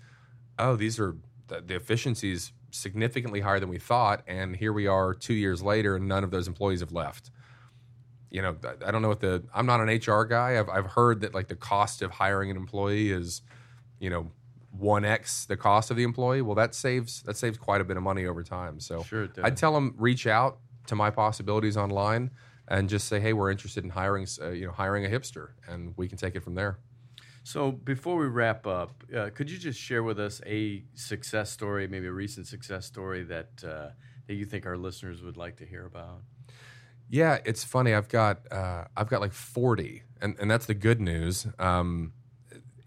oh, 0.57 0.75
these 0.77 0.97
are 0.99 1.17
the, 1.47 1.61
the 1.61 1.75
efficiencies 1.75 2.53
significantly 2.71 3.41
higher 3.41 3.59
than 3.59 3.69
we 3.69 3.79
thought, 3.79 4.23
and 4.25 4.55
here 4.55 4.71
we 4.71 4.87
are 4.87 5.13
two 5.13 5.33
years 5.33 5.61
later, 5.61 5.97
and 5.97 6.07
none 6.07 6.23
of 6.23 6.31
those 6.31 6.47
employees 6.47 6.79
have 6.79 6.93
left 6.93 7.31
you 8.31 8.41
know, 8.41 8.55
I 8.85 8.91
don't 8.91 9.01
know 9.01 9.07
what 9.07 9.21
the. 9.21 9.43
I'm 9.53 9.65
not 9.65 9.81
an 9.81 9.87
HR 9.87 10.23
guy. 10.23 10.59
I've 10.59 10.69
I've 10.69 10.85
heard 10.85 11.21
that 11.21 11.33
like 11.33 11.47
the 11.47 11.55
cost 11.55 12.01
of 12.01 12.11
hiring 12.11 12.51
an 12.51 12.57
employee 12.57 13.11
is, 13.11 13.41
you 13.99 14.09
know, 14.09 14.31
one 14.79 15.05
x 15.05 15.45
the 15.45 15.57
cost 15.57 15.91
of 15.91 15.97
the 15.97 16.03
employee. 16.03 16.41
Well, 16.41 16.55
that 16.55 16.73
saves 16.73 17.21
that 17.23 17.37
saves 17.37 17.57
quite 17.57 17.81
a 17.81 17.83
bit 17.83 17.97
of 17.97 18.03
money 18.03 18.25
over 18.25 18.43
time. 18.43 18.79
So 18.79 19.03
Sure 19.03 19.23
it 19.23 19.33
does. 19.33 19.45
I'd 19.45 19.57
tell 19.57 19.73
them 19.73 19.93
reach 19.97 20.27
out 20.27 20.59
to 20.87 20.95
my 20.95 21.09
possibilities 21.09 21.77
online 21.77 22.31
and 22.67 22.89
just 22.89 23.07
say, 23.07 23.19
hey, 23.19 23.33
we're 23.33 23.51
interested 23.51 23.83
in 23.83 23.89
hiring, 23.89 24.27
uh, 24.41 24.49
you 24.49 24.65
know, 24.65 24.71
hiring 24.71 25.05
a 25.05 25.09
hipster, 25.09 25.49
and 25.67 25.93
we 25.97 26.07
can 26.07 26.17
take 26.17 26.35
it 26.35 26.43
from 26.43 26.55
there. 26.55 26.77
So 27.43 27.71
before 27.71 28.17
we 28.17 28.27
wrap 28.27 28.67
up, 28.67 29.03
uh, 29.15 29.29
could 29.33 29.49
you 29.49 29.57
just 29.57 29.79
share 29.79 30.03
with 30.03 30.19
us 30.19 30.39
a 30.45 30.83
success 30.93 31.49
story, 31.49 31.87
maybe 31.87 32.05
a 32.05 32.11
recent 32.11 32.45
success 32.45 32.85
story 32.85 33.23
that 33.23 33.49
uh, 33.63 33.89
that 34.27 34.35
you 34.35 34.45
think 34.45 34.65
our 34.67 34.77
listeners 34.77 35.23
would 35.23 35.37
like 35.37 35.57
to 35.57 35.65
hear 35.65 35.85
about? 35.85 36.21
Yeah, 37.09 37.39
it's 37.45 37.63
funny. 37.63 37.95
I've 37.95 38.09
got 38.09 38.51
uh, 38.51 38.83
I've 38.95 39.09
got 39.09 39.21
like 39.21 39.33
forty, 39.33 40.03
and, 40.21 40.35
and 40.39 40.51
that's 40.51 40.67
the 40.67 40.75
good 40.75 41.01
news. 41.01 41.47
Um, 41.57 42.13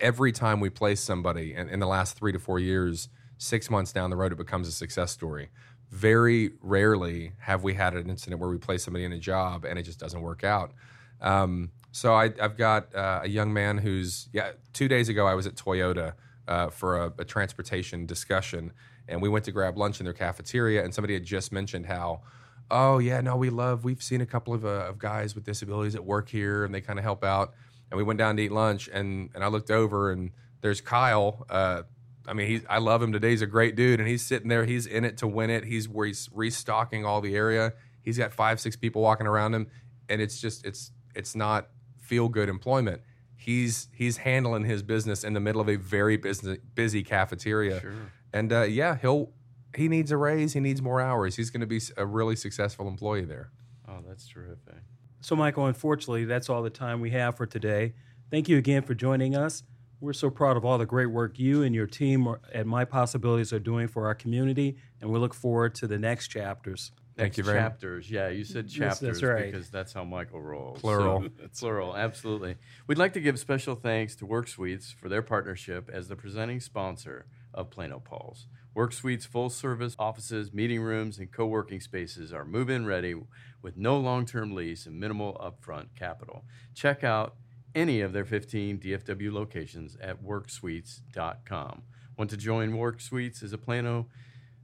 every 0.03 0.33
time 0.33 0.61
we 0.61 0.69
place 0.69 1.01
somebody 1.01 1.55
in, 1.55 1.69
in 1.69 1.81
the 1.81 1.87
last 1.87 2.19
three 2.19 2.33
to 2.33 2.39
four 2.39 2.59
years, 2.59 3.09
six 3.39 3.71
months 3.71 3.93
down 3.93 4.11
the 4.11 4.17
road, 4.17 4.33
it 4.33 4.37
becomes 4.37 4.69
a 4.69 4.73
success 4.73 5.13
story. 5.13 5.49
Very 5.91 6.53
rarely 6.61 7.33
have 7.39 7.63
we 7.63 7.75
had 7.75 7.95
an 7.95 8.11
incident 8.11 8.41
where 8.41 8.51
we 8.51 8.59
place 8.59 8.85
somebody 8.85 9.05
in 9.05 9.13
a 9.13 9.19
job 9.19 9.65
and 9.65 9.79
it 9.79 9.85
just 9.85 9.99
doesn't 9.99 10.21
work 10.21 10.45
out. 10.45 10.73
Um, 11.21 11.71
so 11.93 12.15
I, 12.15 12.33
I've 12.41 12.57
got 12.57 12.95
uh, 12.95 13.21
a 13.23 13.29
young 13.29 13.53
man 13.53 13.79
who's 13.79 14.29
yeah. 14.33 14.53
Two 14.73 14.89
days 14.89 15.09
ago, 15.09 15.27
I 15.27 15.35
was 15.35 15.47
at 15.47 15.55
Toyota 15.55 16.15
uh, 16.49 16.71
for 16.71 16.97
a, 16.97 17.13
a 17.19 17.25
transportation 17.25 18.07
discussion, 18.07 18.73
and 19.07 19.21
we 19.21 19.29
went 19.29 19.45
to 19.45 19.53
grab 19.53 19.77
lunch 19.77 20.01
in 20.01 20.05
their 20.05 20.15
cafeteria, 20.15 20.83
and 20.83 20.95
somebody 20.95 21.15
had 21.15 21.25
just 21.25 21.53
mentioned 21.53 21.87
how 21.87 22.23
oh 22.71 22.99
yeah 22.99 23.21
no 23.21 23.37
we 23.37 23.51
love 23.51 23.85
we've 23.85 24.03
seen 24.03 24.21
a 24.21 24.27
couple 24.27 24.55
of, 24.55 24.65
uh, 24.65 24.87
of 24.89 24.99
guys 24.99 25.35
with 25.35 25.45
disabilities 25.45 25.95
at 25.95 26.05
work 26.05 26.29
here 26.29 26.65
and 26.65 26.75
they 26.75 26.81
kind 26.81 26.99
of 26.99 27.05
help 27.05 27.23
out 27.23 27.53
and 27.93 27.97
we 27.99 28.03
went 28.03 28.19
down 28.19 28.37
to 28.37 28.43
eat 28.43 28.51
lunch 28.51 28.89
and 28.93 29.31
and 29.35 29.45
i 29.45 29.47
looked 29.47 29.71
over 29.71 30.11
and 30.11 30.31
there's 30.63 30.81
kyle 30.81 31.47
uh, 31.51 31.83
i 32.27 32.33
mean 32.33 32.47
he's 32.49 32.63
i 32.69 32.79
love 32.79 33.01
him 33.01 33.13
today 33.13 33.31
he's 33.31 33.43
a 33.43 33.47
great 33.47 33.77
dude 33.77 34.01
and 34.01 34.09
he's 34.09 34.25
sitting 34.27 34.49
there 34.49 34.65
he's 34.65 34.87
in 34.87 35.05
it 35.05 35.17
to 35.19 35.29
win 35.29 35.51
it 35.51 35.65
he's 35.65 35.89
where 35.89 36.07
he's 36.07 36.29
restocking 36.33 37.05
all 37.05 37.21
the 37.21 37.37
area 37.37 37.73
he's 38.03 38.19
got 38.19 38.33
five 38.33 38.59
six 38.59 38.75
people 38.75 39.01
walking 39.03 39.27
around 39.29 39.55
him 39.55 39.69
and 40.09 40.21
it's 40.21 40.41
just 40.41 40.65
it's 40.67 40.91
it's 41.15 41.37
not 41.37 41.69
feel 42.01 42.29
good 42.29 42.49
employment 42.49 43.01
he's 43.37 43.89
he's 43.93 44.17
handling 44.19 44.65
his 44.65 44.83
business 44.83 45.23
in 45.23 45.35
the 45.35 45.41
middle 45.41 45.61
of 45.61 45.69
a 45.69 45.77
very 45.77 46.17
busy 46.17 46.59
busy 46.75 47.03
cafeteria 47.03 47.81
Sure. 47.81 47.93
and 48.33 48.53
uh, 48.53 48.63
yeah 48.63 48.97
he'll 48.97 49.31
he 49.75 49.89
needs 49.89 50.13
a 50.13 50.19
raise. 50.19 50.53
He 50.53 50.61
needs 50.61 50.83
more 50.83 51.01
hours. 51.01 51.37
He's 51.37 51.49
going 51.49 51.63
to 51.63 51.67
be 51.67 51.81
a 51.97 52.05
really 52.05 52.37
successful 52.37 52.87
employee 52.89 53.25
there. 53.25 53.51
Oh, 53.89 54.01
that's 54.07 54.29
terrific. 54.29 54.75
So, 55.23 55.37
Michael, 55.37 55.67
unfortunately, 55.67 56.25
that's 56.25 56.49
all 56.51 56.63
the 56.63 56.71
time 56.71 57.01
we 57.01 57.11
have 57.11 57.37
for 57.37 57.47
today. 57.47 57.95
Thank 58.29 58.49
you 58.49 58.59
again 58.59 58.83
for 58.83 58.93
joining 58.93 59.37
us. 59.37 59.63
We're 60.01 60.13
so 60.15 60.31
proud 60.31 60.57
of 60.57 60.65
all 60.65 60.79
the 60.79 60.87
great 60.87 61.07
work 61.07 61.39
you 61.39 61.63
and 61.63 61.73
your 61.73 61.87
team 61.87 62.27
at 62.53 62.67
My 62.67 62.85
Possibilities 62.85 63.53
are 63.53 63.61
doing 63.61 63.87
for 63.87 64.07
our 64.07 64.17
community, 64.17 64.77
and 65.01 65.11
we 65.13 65.21
look 65.21 65.33
forward 65.33 65.77
to 65.77 65.87
the 65.87 65.97
next 65.97 66.27
chapters. 66.27 66.91
Thank 67.17 67.27
Next 67.27 67.39
you 67.39 67.45
very 67.45 67.61
much. 67.61 67.71
chapters. 67.73 68.11
Yeah, 68.11 68.31
you 68.31 68.43
said 68.43 68.65
Yes, 68.65 68.75
chapters 68.99 69.21
that's 69.21 69.23
right. 69.23 69.53
because 69.53 69.71
that's 69.71 69.93
how 69.93 70.03
Michael 70.03 70.41
rolls. 70.41 70.81
Plural. 70.81 71.23
So, 71.53 71.67
plural, 71.69 71.97
absolutely. 71.97 72.57
We'd 72.89 72.99
like 72.99 73.13
to 73.13 73.21
give 73.21 73.39
special 73.39 73.77
thanks 73.77 74.17
to 74.17 74.27
Work 74.27 74.49
Suites 74.49 74.91
for 74.91 75.09
their 75.09 75.23
partnership 75.23 75.89
as 75.93 76.09
the 76.09 76.17
presenting 76.17 76.59
sponsor 76.59 77.27
of 77.55 77.71
Plano 77.71 78.01
Pulse. 78.01 78.49
Work 78.75 78.93
Suites 78.93 79.27
full 79.27 79.51
service 79.51 79.95
offices, 79.99 80.53
meeting 80.53 80.81
rooms, 80.81 81.19
and 81.19 81.31
co 81.31 81.47
working 81.47 81.81
spaces 81.81 82.33
are 82.33 82.45
move 82.45 82.71
in 82.71 82.87
ready 82.87 83.15
with 83.61 83.77
no 83.77 83.99
long 83.99 84.25
term 84.25 84.55
lease 84.55 84.87
and 84.87 84.99
minimal 84.99 85.35
upfront 85.35 85.89
capital. 85.95 86.45
Check 86.75 87.05
out 87.05 87.37
any 87.75 88.01
of 88.01 88.13
their 88.13 88.25
15 88.25 88.79
DFW 88.79 89.33
locations 89.33 89.97
at 90.01 90.23
worksuites.com. 90.23 91.83
Want 92.17 92.31
to 92.31 92.37
join 92.37 92.77
Work 92.77 93.01
Suites 93.01 93.43
as 93.43 93.53
a 93.53 93.59
Plano 93.59 94.09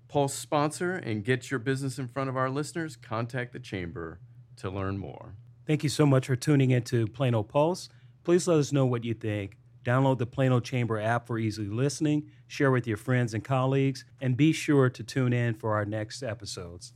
Pulse 0.08 0.34
sponsor 0.34 0.92
and 0.92 1.24
get 1.24 1.50
your 1.50 1.60
business 1.60 1.98
in 1.98 2.08
front 2.08 2.30
of 2.30 2.36
our 2.36 2.48
listeners? 2.48 2.96
Contact 2.96 3.52
the 3.52 3.60
Chamber 3.60 4.20
to 4.56 4.70
learn 4.70 4.98
more. 4.98 5.34
Thank 5.66 5.82
you 5.82 5.90
so 5.90 6.06
much 6.06 6.26
for 6.26 6.36
tuning 6.36 6.70
into 6.70 7.06
Plano 7.06 7.42
Pulse. 7.42 7.90
Please 8.24 8.48
let 8.48 8.58
us 8.58 8.72
know 8.72 8.86
what 8.86 9.04
you 9.04 9.12
think. 9.12 9.56
Download 9.84 10.18
the 10.18 10.26
Plano 10.26 10.60
Chamber 10.60 10.98
app 10.98 11.26
for 11.26 11.38
easy 11.38 11.64
listening, 11.64 12.30
share 12.48 12.72
with 12.72 12.86
your 12.86 12.96
friends 12.96 13.34
and 13.34 13.44
colleagues, 13.44 14.04
and 14.20 14.36
be 14.36 14.52
sure 14.52 14.90
to 14.90 15.04
tune 15.04 15.32
in 15.32 15.54
for 15.54 15.74
our 15.74 15.84
next 15.84 16.22
episodes. 16.24 16.92